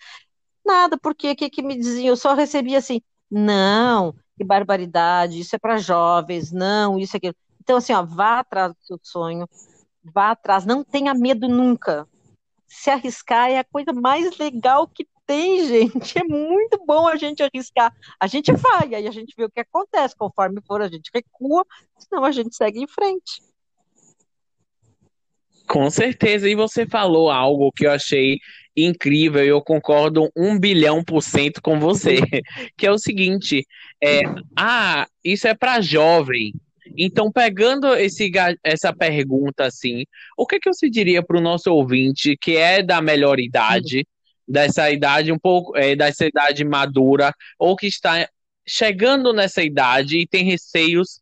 nada, 0.64 0.98
porque 0.98 1.30
o 1.32 1.36
que, 1.36 1.50
que 1.50 1.62
me 1.62 1.76
diziam? 1.76 2.08
Eu 2.08 2.16
só 2.16 2.34
recebia 2.34 2.78
assim, 2.78 3.02
não, 3.30 4.14
que 4.36 4.44
barbaridade, 4.44 5.40
isso 5.40 5.54
é 5.56 5.58
para 5.58 5.78
jovens, 5.78 6.52
não, 6.52 6.98
isso 6.98 7.16
é 7.16 7.18
aquilo. 7.18 7.34
Então, 7.60 7.76
assim, 7.76 7.92
ó, 7.92 8.02
vá 8.02 8.40
atrás 8.40 8.72
do 8.72 8.78
seu 8.82 8.98
sonho, 9.02 9.48
vá 10.02 10.32
atrás, 10.32 10.66
não 10.66 10.82
tenha 10.82 11.14
medo 11.14 11.48
nunca. 11.48 12.08
Se 12.66 12.90
arriscar 12.90 13.50
é 13.50 13.58
a 13.58 13.64
coisa 13.64 13.92
mais 13.92 14.36
legal 14.38 14.88
que 14.88 15.06
tem, 15.26 15.64
gente. 15.68 16.18
É 16.18 16.24
muito 16.24 16.84
bom 16.84 17.06
a 17.06 17.16
gente 17.16 17.42
arriscar. 17.42 17.94
A 18.18 18.26
gente 18.26 18.52
vai, 18.52 18.94
aí 18.94 19.06
a 19.06 19.10
gente 19.10 19.34
vê 19.36 19.44
o 19.44 19.50
que 19.50 19.60
acontece. 19.60 20.16
Conforme 20.16 20.60
for, 20.66 20.82
a 20.82 20.88
gente 20.88 21.10
recua, 21.14 21.64
senão 21.98 22.24
a 22.24 22.32
gente 22.32 22.54
segue 22.56 22.82
em 22.82 22.88
frente. 22.88 23.42
Com 25.66 25.90
certeza. 25.90 26.48
E 26.48 26.54
você 26.54 26.86
falou 26.86 27.30
algo 27.30 27.72
que 27.72 27.86
eu 27.86 27.90
achei 27.90 28.38
incrível 28.76 29.44
e 29.44 29.48
eu 29.48 29.62
concordo 29.62 30.30
um 30.36 30.58
bilhão 30.58 31.04
por 31.04 31.22
cento 31.22 31.60
com 31.60 31.78
você, 31.78 32.16
que 32.76 32.86
é 32.86 32.90
o 32.90 32.98
seguinte: 32.98 33.66
é, 34.02 34.22
ah, 34.56 35.06
isso 35.24 35.46
é 35.46 35.54
para 35.54 35.80
jovem. 35.80 36.52
Então, 36.96 37.32
pegando 37.32 37.94
esse, 37.94 38.30
essa 38.62 38.92
pergunta 38.92 39.64
assim, 39.64 40.04
o 40.36 40.46
que, 40.46 40.60
que 40.60 40.72
você 40.72 40.90
diria 40.90 41.22
para 41.22 41.38
o 41.38 41.42
nosso 41.42 41.72
ouvinte 41.72 42.36
que 42.36 42.56
é 42.56 42.82
da 42.82 43.00
melhor 43.00 43.40
idade, 43.40 44.06
dessa 44.46 44.90
idade 44.90 45.32
um 45.32 45.38
pouco, 45.38 45.76
é, 45.76 45.96
dessa 45.96 46.26
idade 46.26 46.64
madura, 46.64 47.32
ou 47.58 47.76
que 47.76 47.86
está 47.86 48.28
chegando 48.66 49.32
nessa 49.32 49.62
idade 49.62 50.18
e 50.18 50.26
tem 50.26 50.44
receios 50.44 51.20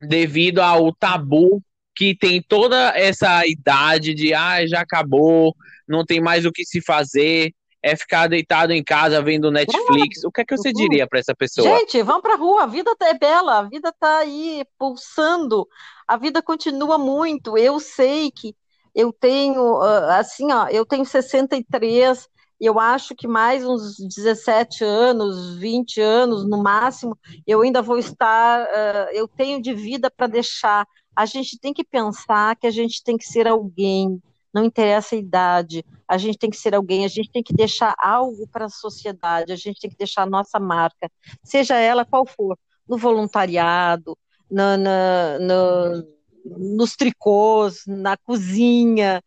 devido 0.00 0.60
ao 0.60 0.92
tabu 0.92 1.62
que 1.98 2.14
tem 2.14 2.40
toda 2.40 2.96
essa 2.96 3.44
idade 3.44 4.14
de 4.14 4.32
ah, 4.32 4.64
já 4.64 4.82
acabou, 4.82 5.52
não 5.86 6.04
tem 6.04 6.20
mais 6.20 6.46
o 6.46 6.52
que 6.52 6.64
se 6.64 6.80
fazer, 6.80 7.52
é 7.82 7.96
ficar 7.96 8.28
deitado 8.28 8.72
em 8.72 8.84
casa 8.84 9.20
vendo 9.20 9.50
Netflix. 9.50 10.22
O 10.22 10.30
que 10.30 10.42
é 10.42 10.44
que 10.44 10.56
você 10.56 10.72
diria 10.72 11.08
para 11.08 11.18
essa 11.18 11.34
pessoa? 11.34 11.76
Gente, 11.76 12.00
vamos 12.04 12.22
para 12.22 12.36
rua, 12.36 12.62
a 12.62 12.66
vida 12.66 12.94
é 13.02 13.18
bela, 13.18 13.58
a 13.58 13.62
vida 13.62 13.88
está 13.88 14.18
aí 14.18 14.64
pulsando, 14.78 15.66
a 16.06 16.16
vida 16.16 16.40
continua 16.40 16.98
muito. 16.98 17.58
Eu 17.58 17.80
sei 17.80 18.30
que 18.30 18.54
eu 18.94 19.12
tenho, 19.12 19.82
ah, 19.82 20.18
assim, 20.18 20.52
ó, 20.52 20.68
eu 20.68 20.86
tenho 20.86 21.04
63, 21.04 22.28
eu 22.60 22.78
acho 22.78 23.12
que 23.16 23.26
mais 23.26 23.64
uns 23.64 23.96
17 23.96 24.84
anos, 24.84 25.56
20 25.56 26.00
anos 26.00 26.48
no 26.48 26.62
máximo, 26.62 27.18
eu 27.44 27.62
ainda 27.62 27.82
vou 27.82 27.98
estar, 27.98 28.62
uh, 28.62 29.10
eu 29.12 29.26
tenho 29.26 29.60
de 29.60 29.74
vida 29.74 30.08
para 30.08 30.28
deixar. 30.28 30.86
A 31.18 31.26
gente 31.26 31.58
tem 31.58 31.74
que 31.74 31.82
pensar 31.82 32.54
que 32.54 32.64
a 32.64 32.70
gente 32.70 33.02
tem 33.02 33.16
que 33.16 33.26
ser 33.26 33.48
alguém, 33.48 34.22
não 34.54 34.64
interessa 34.64 35.16
a 35.16 35.18
idade, 35.18 35.84
a 36.06 36.16
gente 36.16 36.38
tem 36.38 36.48
que 36.48 36.56
ser 36.56 36.76
alguém, 36.76 37.04
a 37.04 37.08
gente 37.08 37.28
tem 37.28 37.42
que 37.42 37.52
deixar 37.52 37.92
algo 37.98 38.46
para 38.46 38.66
a 38.66 38.70
sociedade, 38.70 39.50
a 39.50 39.56
gente 39.56 39.80
tem 39.80 39.90
que 39.90 39.96
deixar 39.96 40.22
a 40.22 40.30
nossa 40.30 40.60
marca, 40.60 41.10
seja 41.42 41.76
ela 41.76 42.04
qual 42.04 42.24
for, 42.24 42.56
no 42.88 42.96
voluntariado, 42.96 44.16
no, 44.48 44.76
no 44.76 46.18
nos 46.44 46.94
tricôs, 46.94 47.82
na 47.84 48.16
cozinha, 48.16 49.20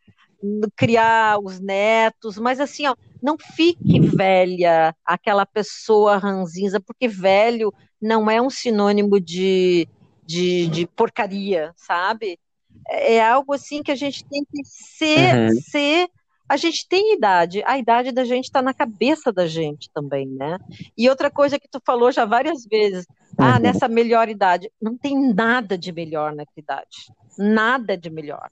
criar 0.78 1.40
os 1.44 1.60
netos, 1.60 2.38
mas 2.38 2.62
assim, 2.62 2.88
ó, 2.88 2.96
não 3.22 3.38
fique 3.38 4.00
velha 4.00 4.96
aquela 5.06 5.46
pessoa 5.46 6.18
ranzinza, 6.18 6.80
porque 6.80 7.10
velho 7.10 7.74
não 8.02 8.32
é 8.32 8.42
um 8.42 8.50
sinônimo 8.50 9.20
de, 9.20 9.90
de, 10.32 10.68
de 10.68 10.88
porcaria, 10.88 11.74
sabe? 11.76 12.40
É, 12.88 13.16
é 13.16 13.28
algo 13.28 13.54
assim 13.54 13.84
que 13.84 13.92
a 13.92 13.96
gente 13.96 14.24
tem 14.26 14.44
que 14.46 14.64
ser, 14.64 15.36
uhum. 15.36 15.50
ser 15.70 16.08
a 16.48 16.58
gente 16.58 16.88
tem 16.88 17.14
idade, 17.14 17.64
a 17.66 17.78
idade 17.78 18.12
da 18.12 18.24
gente 18.24 18.46
está 18.46 18.62
na 18.62 18.74
cabeça 18.74 19.32
da 19.32 19.46
gente 19.46 19.90
também, 19.94 20.28
né? 20.28 20.58
E 20.98 21.10
outra 21.10 21.30
coisa 21.30 21.60
que 21.60 21.68
tu 21.70 21.82
falou 21.86 22.12
já 22.12 22.26
várias 22.26 22.66
vezes, 22.66 23.06
ah, 23.38 23.56
uhum. 23.56 23.60
nessa 23.60 23.88
melhor 23.88 24.30
idade, 24.30 24.72
não 24.82 24.98
tem 24.98 25.34
nada 25.34 25.78
de 25.78 25.92
melhor 25.92 26.34
nessa 26.34 26.58
idade, 26.58 27.12
nada 27.38 27.98
de 27.98 28.10
melhor. 28.10 28.50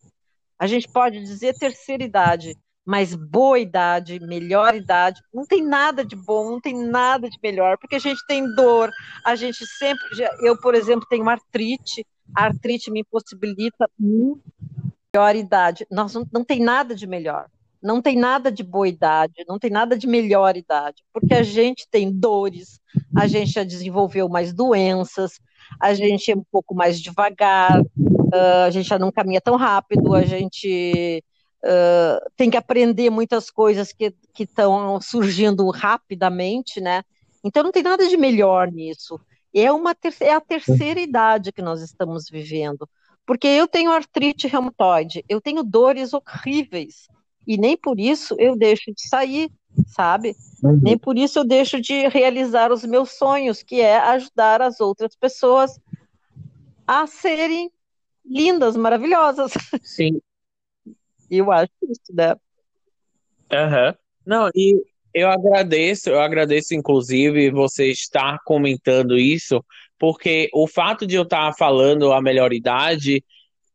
A 0.58 0.68
gente 0.68 0.88
pode 0.90 1.20
dizer 1.22 1.58
terceira 1.58 2.04
idade, 2.04 2.58
mas 2.90 3.14
boa 3.14 3.60
idade, 3.60 4.20
melhor 4.20 4.74
idade, 4.74 5.22
não 5.32 5.46
tem 5.46 5.64
nada 5.64 6.04
de 6.04 6.16
bom, 6.16 6.50
não 6.50 6.60
tem 6.60 6.76
nada 6.76 7.30
de 7.30 7.38
melhor, 7.44 7.78
porque 7.78 7.98
a 7.98 8.00
gente 8.00 8.26
tem 8.26 8.44
dor, 8.56 8.90
a 9.24 9.36
gente 9.36 9.64
sempre, 9.64 10.04
eu, 10.42 10.60
por 10.60 10.74
exemplo, 10.74 11.06
tenho 11.08 11.30
artrite, 11.30 12.04
a 12.36 12.46
artrite 12.46 12.90
me 12.90 13.02
impossibilita 13.02 13.88
melhor 14.00 15.36
idade, 15.36 15.86
nós 15.92 16.16
não, 16.16 16.28
não 16.34 16.44
tem 16.44 16.62
nada 16.62 16.96
de 16.96 17.06
melhor 17.06 17.46
não 17.82 18.02
tem 18.02 18.18
nada 18.18 18.52
de 18.52 18.62
boa 18.62 18.90
idade, 18.90 19.46
não 19.48 19.58
tem 19.58 19.72
nada 19.72 19.98
de 19.98 20.06
melhor 20.06 20.58
idade, 20.58 21.02
porque 21.14 21.34
a 21.34 21.44
gente 21.44 21.88
tem 21.90 22.12
dores, 22.12 22.78
a 23.16 23.26
gente 23.26 23.52
já 23.52 23.64
desenvolveu 23.64 24.28
mais 24.28 24.52
doenças, 24.52 25.40
a 25.80 25.94
gente 25.94 26.30
é 26.30 26.36
um 26.36 26.44
pouco 26.52 26.76
mais 26.76 27.00
devagar, 27.00 27.82
a 28.66 28.70
gente 28.70 28.90
já 28.90 29.00
não 29.00 29.14
caminha 29.14 29.40
tão 29.40 29.56
rápido, 29.56 30.14
a 30.14 30.24
gente 30.24 31.24
uh, 31.64 32.30
tem 32.36 32.50
que 32.50 32.58
aprender 32.58 33.10
muitas 33.10 33.50
coisas 33.50 33.92
que 33.92 34.14
estão 34.38 35.00
surgindo 35.02 35.70
rapidamente, 35.70 36.80
né? 36.80 37.04
Então 37.44 37.64
não 37.64 37.72
tem 37.72 37.84
nada 37.84 38.08
de 38.08 38.18
melhor 38.18 38.72
nisso. 38.72 39.20
É, 39.54 39.72
uma 39.72 39.96
é 40.20 40.34
a 40.34 40.42
terceira 40.42 41.00
idade 41.00 41.52
que 41.52 41.62
nós 41.62 41.82
estamos 41.82 42.26
vivendo. 42.30 42.88
Porque 43.26 43.48
eu 43.48 43.68
tenho 43.68 43.92
artrite 43.92 44.48
reumatoide, 44.48 45.24
eu 45.30 45.40
tenho 45.40 45.64
dores 45.64 46.14
horríveis 46.14 47.08
e 47.46 47.58
nem 47.58 47.78
por 47.78 48.00
isso 48.00 48.36
eu 48.40 48.56
deixo 48.56 48.94
de 48.94 49.08
sair, 49.08 49.52
sabe? 49.88 50.36
Uhum. 50.64 50.80
Nem 50.82 50.98
por 50.98 51.18
isso 51.18 51.40
eu 51.40 51.44
deixo 51.44 51.80
de 51.80 52.08
realizar 52.08 52.72
os 52.72 52.84
meus 52.84 53.12
sonhos, 53.12 53.62
que 53.64 53.82
é 53.82 53.98
ajudar 53.98 54.62
as 54.62 54.80
outras 54.80 55.16
pessoas 55.16 55.80
a 56.88 57.06
serem 57.06 57.72
lindas, 58.26 58.76
maravilhosas. 58.76 59.52
Sim. 59.84 60.20
Eu 61.30 61.52
acho 61.52 61.72
isso, 61.84 62.14
né? 62.14 62.36
Uhum. 63.52 63.94
Não, 64.26 64.50
e 64.56 64.82
eu 65.14 65.30
agradeço, 65.30 66.10
eu 66.10 66.20
agradeço, 66.20 66.76
inclusive, 66.76 67.50
você 67.52 67.88
estar 67.92 68.38
comentando 68.46 69.18
isso, 69.18 69.64
porque 69.98 70.50
o 70.54 70.68
fato 70.68 71.06
de 71.06 71.16
eu 71.16 71.24
estar 71.24 71.52
falando 71.54 72.14
a 72.14 72.22
melhor 72.22 72.54
idade 72.54 73.24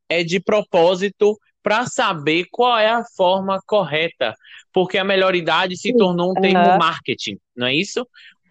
é 0.08 0.22
de 0.22 0.40
propósito 0.40 1.38
para 1.62 1.86
saber 1.86 2.46
qual 2.50 2.78
é 2.78 2.90
a 2.90 3.04
forma 3.16 3.58
correta, 3.66 4.34
porque 4.72 4.98
a 4.98 5.04
melhor 5.04 5.34
idade 5.34 5.76
se 5.76 5.96
tornou 5.96 6.30
um 6.30 6.34
termo 6.34 6.58
uhum. 6.58 6.78
marketing, 6.78 7.38
não 7.56 7.66
é 7.66 7.74
isso? 7.74 8.06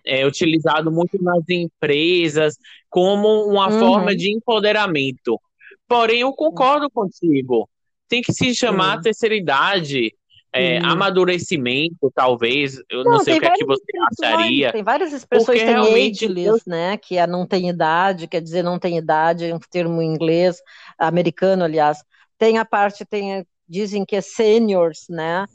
É 0.06 0.26
utilizado 0.26 0.92
muito 0.92 1.22
nas 1.24 1.48
empresas 1.48 2.58
como 2.90 3.46
uma 3.46 3.70
uhum. 3.70 3.80
forma 3.80 4.16
de 4.16 4.32
empoderamento. 4.32 5.40
Porém, 5.88 6.22
eu 6.22 6.34
concordo 6.34 6.90
contigo. 6.90 7.70
Tem 8.14 8.22
que 8.22 8.32
se 8.32 8.54
chamar 8.54 9.00
Hum. 9.00 9.02
terceira 9.02 9.34
idade, 9.34 10.14
é, 10.54 10.78
Hum. 10.78 10.86
amadurecimento, 10.86 12.12
talvez. 12.14 12.80
Eu 12.88 13.04
não, 13.04 13.18
sei 13.24 13.34
o 13.34 13.40
que 13.40 13.48
é 13.48 13.50
que 13.50 13.66
você 13.66 13.82
acharia. 14.22 14.72
Tem 14.72 14.84
várias 14.84 15.12
expressões, 15.12 15.64
tem 15.64 15.70
realmente 15.70 16.26
ageless, 16.26 16.62
né? 16.68 16.96
Que 16.96 17.18
é 17.18 17.26
não 17.26 17.48
tem 17.48 17.70
idade, 17.70 18.28
quer 18.28 18.40
dizer 18.40 18.62
não 18.62 18.78
tem 18.78 19.00
idade, 19.00 19.46
é 19.50 19.56
um 19.56 19.58
termo 19.58 20.00
em 20.00 20.14
inglês, 20.14 20.62
americano, 21.00 21.64
aliás. 21.64 22.04
Tem 22.38 22.60
a 22.60 22.66
parte, 22.66 23.04
tem, 23.04 23.44
dizem 23.68 24.06
que 24.06 24.16
é 24.16 24.22
seniors, 24.22 25.06
né? 25.10 25.48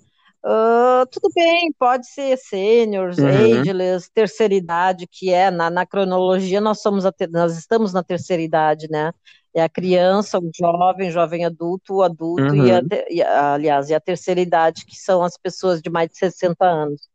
Ah, 0.45 1.05
tudo 1.11 1.29
bem, 1.35 1.73
pode 1.79 2.07
ser 2.09 2.37
seniors, 2.39 3.19
Uhum. 3.19 3.27
ageless, 3.29 4.09
terceira 4.13 4.55
idade, 4.55 5.07
que 5.11 5.31
é 5.33 5.51
na, 5.51 5.69
na 5.69 5.85
cronologia 5.85 6.61
nós 6.61 6.81
somos 6.81 7.05
a 7.05 7.13
ter- 7.13 7.29
nós 7.29 7.59
estamos 7.59 7.93
na 7.93 8.03
terceira 8.05 8.43
idade, 8.43 8.89
né? 8.91 9.13
É 9.55 9.63
a 9.63 9.69
criança, 9.69 10.39
o 10.39 10.51
jovem, 10.57 11.11
jovem 11.11 11.45
adulto, 11.45 11.95
o 11.97 12.03
adulto 12.03 12.55
e, 12.55 12.71
a, 12.71 12.79
Uhum. 12.79 12.89
e 13.11 13.23
a- 13.23 13.55
aliás, 13.55 13.91
e 13.91 13.95
a 13.95 14.01
terceira 14.01 14.41
idade, 14.41 14.85
que 14.87 14.97
são 14.97 15.23
as 15.23 15.37
pessoas 15.37 15.83
de 15.83 15.91
mais 15.91 16.09
de 16.11 16.17
60 16.19 16.65
anos. 16.67 17.09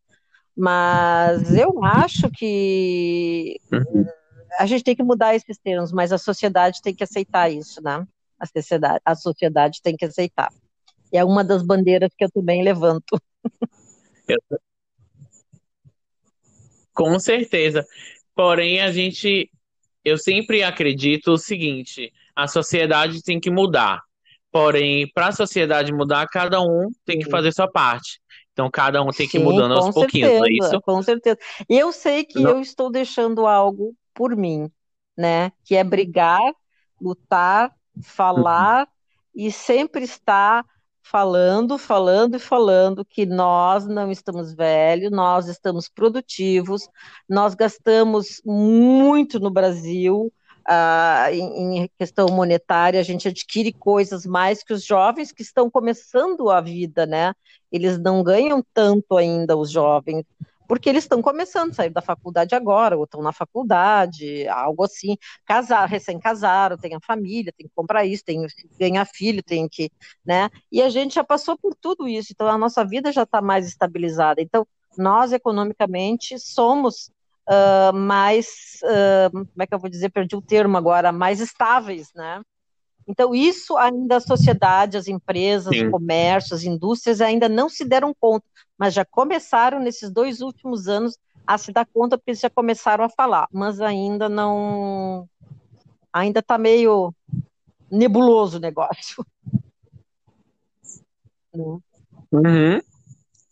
Mas 0.56 1.54
eu 1.56 1.84
acho 1.84 2.30
que 2.32 3.60
Uhum. 3.72 4.06
a 4.60 4.66
gente 4.66 4.84
tem 4.84 4.96
que 4.96 5.04
mudar 5.04 5.36
esses 5.36 5.58
termos, 5.58 5.92
mas 5.92 6.12
a 6.12 6.18
sociedade 6.18 6.82
tem 6.82 6.94
que 6.96 7.04
aceitar 7.04 7.50
isso, 7.52 7.82
né? 7.82 8.06
A 8.40 8.46
sociedade, 8.46 9.02
a 9.06 9.16
sociedade 9.16 9.82
tem 9.82 9.96
que 9.96 10.06
aceitar. 10.06 10.52
E 11.14 11.18
é 11.18 11.24
uma 11.24 11.44
das 11.44 11.62
bandeiras 11.64 12.10
que 12.18 12.26
eu 12.26 12.32
também 12.32 12.64
levanto. 12.64 13.22
Com 16.94 17.20
certeza. 17.20 17.86
Porém, 18.36 18.82
a 18.82 18.92
gente, 18.92 19.50
eu 20.04 20.18
sempre 20.18 20.64
acredito 20.64 21.32
o 21.32 21.38
seguinte: 21.38 22.12
a 22.36 22.48
sociedade 22.48 23.22
tem 23.22 23.40
que 23.40 23.52
mudar. 23.52 24.02
Porém, 24.52 25.08
para 25.14 25.28
a 25.28 25.32
sociedade 25.32 25.92
mudar, 25.94 26.28
cada 26.28 26.62
um 26.62 26.92
tem 27.06 27.20
que 27.20 27.30
fazer 27.30 27.52
sua 27.52 27.68
parte. 27.68 28.20
Então, 28.52 28.70
cada 28.70 29.02
um 29.02 29.10
tem 29.10 29.28
que 29.28 29.38
ir 29.38 29.40
Sim, 29.40 29.46
mudando 29.46 29.74
aos 29.74 29.86
com 29.86 29.94
pouquinhos, 29.94 30.32
não 30.32 30.46
é 30.46 30.50
certeza, 30.50 30.68
isso? 30.68 30.82
com 30.82 31.02
certeza. 31.02 31.38
Eu 31.68 31.92
sei 31.92 32.24
que 32.24 32.40
Não. 32.40 32.52
eu 32.52 32.60
estou 32.60 32.92
deixando 32.92 33.48
algo 33.48 33.96
por 34.14 34.36
mim, 34.36 34.70
né? 35.18 35.52
Que 35.64 35.76
é 35.76 35.84
brigar, 35.84 36.54
lutar, 37.02 37.76
falar 38.04 38.88
e 39.36 39.52
sempre 39.52 40.04
estar 40.04 40.64
falando, 41.04 41.78
falando 41.78 42.36
e 42.36 42.40
falando 42.40 43.06
que 43.06 43.26
nós 43.26 43.86
não 43.88 44.12
estamos 44.12 44.54
velhos, 44.54 45.12
nós 45.12 45.48
estamos 45.48 45.90
produtivos, 45.90 46.88
nós 47.30 47.54
gastamos 47.56 48.42
muito 48.46 49.40
no 49.40 49.52
Brasil. 49.52 50.32
ah, 50.66 51.28
em, 51.32 51.84
em 51.84 51.90
questão 52.00 52.28
monetária, 52.28 53.00
a 53.00 53.04
gente 53.04 53.28
adquire 53.28 53.74
coisas 53.74 54.26
mais 54.26 54.64
que 54.64 54.74
os 54.74 54.84
jovens 54.86 55.32
que 55.34 55.42
estão 55.42 55.70
começando 55.70 56.50
a 56.50 56.62
vida, 56.62 57.06
né? 57.06 57.34
eles 57.74 57.98
não 57.98 58.24
ganham 58.24 58.64
tanto 58.72 59.18
ainda, 59.18 59.58
os 59.58 59.72
jovens, 59.72 60.24
porque 60.74 60.90
eles 60.90 61.04
estão 61.04 61.22
começando, 61.22 61.76
sair 61.76 61.92
da 61.92 62.02
faculdade 62.02 62.56
agora, 62.56 62.98
ou 62.98 63.04
estão 63.04 63.22
na 63.22 63.32
faculdade, 63.32 64.48
algo 64.48 64.84
assim, 64.84 65.16
casar, 65.46 65.86
recém-casaram, 65.86 66.80
tem 66.80 66.96
a 66.96 67.00
família, 67.00 67.54
tem 67.56 67.68
que 67.68 67.74
comprar 67.76 68.06
isso, 68.06 68.24
tem 68.26 68.44
que 68.48 68.68
ganhar 68.80 69.06
filho, 69.06 69.44
tem 69.44 69.70
que, 69.70 69.92
né? 70.26 70.50
E 70.72 70.82
a 70.82 70.90
gente 70.90 71.14
já 71.14 71.24
passou 71.24 71.56
por 71.56 71.76
tudo 71.76 72.08
isso, 72.08 72.30
então 72.32 72.48
a 72.48 72.58
nossa 72.58 72.84
vida 72.84 73.12
já 73.12 73.22
está 73.22 73.40
mais 73.40 73.68
estabilizada. 73.68 74.42
Então, 74.42 74.66
nós, 74.98 75.32
economicamente, 75.32 76.40
somos 76.40 77.12
uh, 77.48 77.94
mais, 77.94 78.80
uh, 78.82 79.30
como 79.32 79.48
é 79.60 79.68
que 79.68 79.76
eu 79.76 79.80
vou 79.80 79.92
dizer, 79.92 80.10
perdi 80.10 80.36
o 80.36 80.42
termo 80.42 80.76
agora, 80.76 81.12
mais 81.12 81.40
estáveis, 81.40 82.08
né? 82.16 82.42
Então, 83.08 83.36
isso 83.36 83.76
ainda 83.78 84.18
a 84.18 84.22
sociedade, 84.22 84.98
as 84.98 85.08
empresas, 85.08 85.76
Sim. 85.76 85.92
comércios, 85.92 86.64
indústrias 86.64 87.22
ainda 87.22 87.50
não 87.50 87.68
se 87.70 87.84
deram 87.84 88.14
conta, 88.18 88.46
mas 88.78 88.94
já 88.94 89.04
começaram 89.04 89.80
nesses 89.80 90.12
dois 90.12 90.42
últimos 90.42 90.88
anos 90.88 91.18
a 91.46 91.58
se 91.58 91.72
dar 91.72 91.86
conta, 91.86 92.18
porque 92.18 92.34
já 92.34 92.50
começaram 92.50 93.04
a 93.04 93.10
falar, 93.10 93.48
mas 93.52 93.82
ainda 93.82 94.30
não. 94.30 95.28
Ainda 96.12 96.40
está 96.40 96.58
meio 96.58 97.14
nebuloso 97.92 98.58
o 98.58 98.62
negócio. 98.62 99.26
Uhum. 102.32 102.82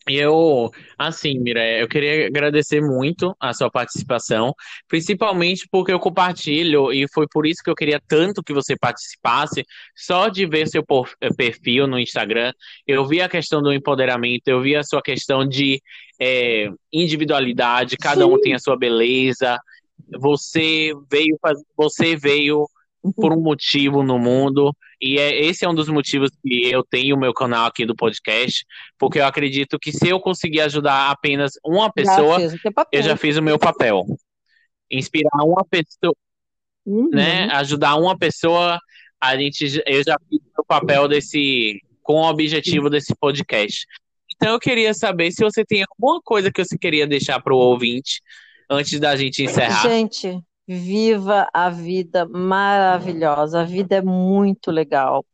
Eu, 0.08 0.72
assim, 0.98 1.38
Mira, 1.40 1.64
eu 1.80 1.88
queria 1.88 2.26
agradecer 2.26 2.82
muito 2.82 3.36
a 3.40 3.54
sua 3.54 3.70
participação, 3.70 4.54
principalmente 4.88 5.68
porque 5.72 5.94
eu 5.94 6.00
compartilho, 6.00 6.92
e 6.92 7.08
foi 7.14 7.28
por 7.28 7.46
isso 7.46 7.62
que 7.64 7.70
eu 7.70 7.76
queria 7.76 8.02
tanto 8.08 8.42
que 8.42 8.52
você 8.52 8.76
participasse, 8.76 9.64
só 9.96 10.28
de 10.28 10.48
ver 10.48 10.68
seu 10.68 10.84
eh, 11.22 11.30
perfil 11.36 11.86
no 11.86 12.00
Instagram, 12.00 12.52
eu 12.88 13.06
vi 13.06 13.22
a 13.22 13.30
questão 13.30 13.62
do 13.62 13.72
empoderamento, 13.72 14.48
eu 14.48 14.60
vi 14.60 14.76
a 14.76 14.84
sua 14.84 15.04
questão 15.04 15.48
de 15.48 15.80
eh, 16.20 16.70
individualidade, 16.92 17.96
cada 17.96 18.26
um 18.26 18.40
tem 18.40 18.56
a 18.56 18.60
sua 18.60 18.76
beleza, 18.76 19.60
você 20.20 20.94
veio, 21.12 21.38
você 21.78 22.16
veio 22.16 22.68
por 23.16 23.34
um 23.34 23.42
motivo 23.42 24.04
no 24.04 24.20
mundo, 24.20 24.76
e 25.02 25.18
é, 25.18 25.44
esse 25.44 25.66
é 25.66 25.70
um 25.70 25.74
dos 25.74 25.90
motivos 25.90 26.30
que 26.46 26.70
eu 26.70 26.84
tenho 26.84 27.16
o 27.16 27.20
meu 27.20 27.34
canal 27.34 27.66
aqui 27.66 27.86
do 27.86 27.96
podcast, 27.96 28.64
porque 29.00 29.20
eu 29.20 29.26
acredito 29.26 29.80
que 29.80 29.92
se 29.92 30.08
eu 30.10 30.20
conseguir 30.20 30.62
ajudar 30.62 31.10
apenas 31.10 31.54
uma 31.66 31.86
Já 31.86 31.92
pessoa, 31.94 32.38
papel. 32.74 33.00
eu 33.00 33.02
já 33.04 33.18
fiz 33.18 33.38
o 33.38 33.42
meu 33.42 33.58
papel. 33.58 34.06
Inspirar 34.92 35.44
uma 35.44 35.66
pessoa, 35.66 36.16
Uhum. 36.86 37.10
né? 37.12 37.48
Ajudar 37.54 37.96
uma 37.96 38.18
pessoa, 38.18 38.80
a 39.22 39.38
gente, 39.38 39.82
eu 39.86 40.04
já 40.04 40.18
fiz 40.30 40.40
o 40.58 40.64
papel 40.66 41.08
desse, 41.08 41.80
com 42.04 42.16
o 42.22 42.30
objetivo 42.30 42.90
desse 42.90 43.16
podcast. 43.16 43.86
Então 44.36 44.54
eu 44.54 44.60
queria 44.60 44.94
saber 44.94 45.32
se 45.32 45.44
você 45.44 45.64
tem 45.64 45.84
alguma 45.88 46.20
coisa 46.22 46.52
que 46.52 46.64
você 46.64 46.78
queria 46.78 47.06
deixar 47.06 47.40
para 47.42 47.54
o 47.54 47.58
ouvinte 47.58 48.22
antes 48.70 49.00
da 49.00 49.16
gente 49.16 49.44
encerrar. 49.44 49.88
Gente, 49.88 50.42
viva 50.80 51.48
a 51.54 51.70
vida 51.70 52.28
maravilhosa. 52.28 53.62
A 53.62 53.64
vida 53.66 53.96
é 53.98 54.02
muito 54.02 54.72
legal. 54.72 55.26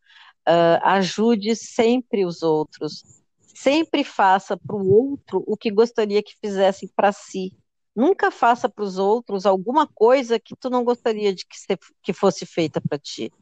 Ah, 0.46 0.96
ajude 0.96 1.56
sempre 1.56 2.26
os 2.26 2.44
outros. 2.44 3.06
Sempre 3.42 4.04
faça 4.04 4.58
para 4.58 4.76
o 4.76 4.90
outro 4.90 5.44
o 5.48 5.58
que 5.58 5.72
gostaria 5.72 6.24
que 6.24 6.36
fizesse 6.42 6.92
para 6.96 7.12
si. 7.12 7.54
Nunca 7.96 8.32
faça 8.32 8.70
para 8.70 8.84
os 8.84 8.98
outros 9.00 9.46
alguma 9.46 9.88
coisa 9.88 10.40
que 10.40 10.56
tu 10.56 10.70
não 10.70 10.84
gostaria 10.84 11.34
de 11.34 11.46
que, 11.46 11.58
se- 11.60 11.80
que 12.04 12.14
fosse 12.14 12.46
feita 12.46 12.80
para 12.82 13.00
ti. 13.00 13.34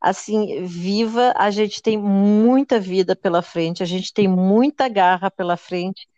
Assim, 0.00 0.64
viva, 0.64 1.32
a 1.36 1.50
gente 1.50 1.80
tem 1.82 1.96
muita 1.98 2.80
vida 2.80 3.14
pela 3.16 3.40
frente, 3.42 3.82
a 3.82 3.86
gente 3.86 4.12
tem 4.12 4.28
muita 4.28 4.88
garra 4.88 5.30
pela 5.30 5.56
frente 5.56 6.08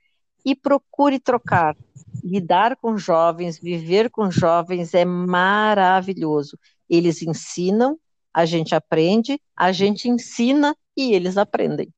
e 0.45 0.55
procure 0.57 1.21
trocar. 1.21 1.77
Lidar 2.25 2.75
com 2.77 2.97
jovens, 2.97 3.59
viver 3.59 4.09
com 4.11 4.31
jovens 4.31 4.95
é 4.95 5.05
maravilhoso. 5.05 6.59
Eles 6.89 7.21
ensinam, 7.21 7.99
a 8.33 8.47
gente 8.47 8.75
aprende, 8.75 9.39
a 9.55 9.71
gente 9.73 10.09
ensina 10.09 10.75
e 10.97 11.13
eles 11.13 11.37
aprendem. 11.37 11.93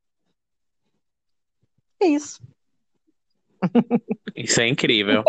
É 2.00 2.06
isso. 2.08 2.40
Isso 4.34 4.60
é 4.60 4.68
incrível. 4.68 5.22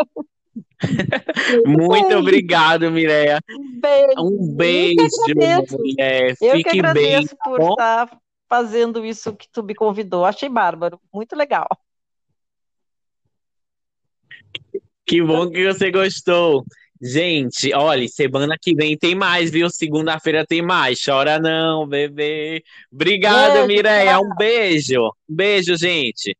Muito 1.66 2.08
bem. 2.08 2.16
obrigado, 2.16 2.92
Mireia. 2.92 3.40
Beijo. 3.80 4.20
Um 4.20 4.56
beijo, 4.56 4.96
que 5.26 5.32
agradeço. 5.32 5.78
mulher. 5.78 6.36
Eu 6.42 6.52
que 6.54 6.58
Fique 6.58 6.72
bem, 6.72 6.80
agradeço 6.80 7.36
tá 7.36 7.44
por 7.46 7.60
bom? 7.60 7.70
estar 7.70 8.20
fazendo 8.50 9.06
isso 9.06 9.36
que 9.36 9.48
tu 9.52 9.64
me 9.64 9.76
convidou. 9.76 10.26
Achei 10.26 10.50
bárbaro, 10.50 11.00
muito 11.14 11.36
legal. 11.36 11.68
Que 15.08 15.22
bom 15.22 15.50
que 15.50 15.66
você 15.66 15.90
gostou. 15.90 16.66
Gente, 17.02 17.74
olha, 17.74 18.08
semana 18.08 18.58
que 18.60 18.76
vem 18.76 18.98
tem 18.98 19.16
mais, 19.16 19.50
viu? 19.50 19.70
Segunda-feira 19.70 20.46
tem 20.46 20.62
mais. 20.62 21.00
Chora 21.02 21.40
não, 21.40 21.88
bebê. 21.88 22.62
Obrigado, 22.92 23.54
Beijo, 23.54 23.68
Mireia. 23.68 24.20
Um 24.20 24.36
beijo. 24.36 25.14
Beijo, 25.30 25.78
gente. 25.78 26.36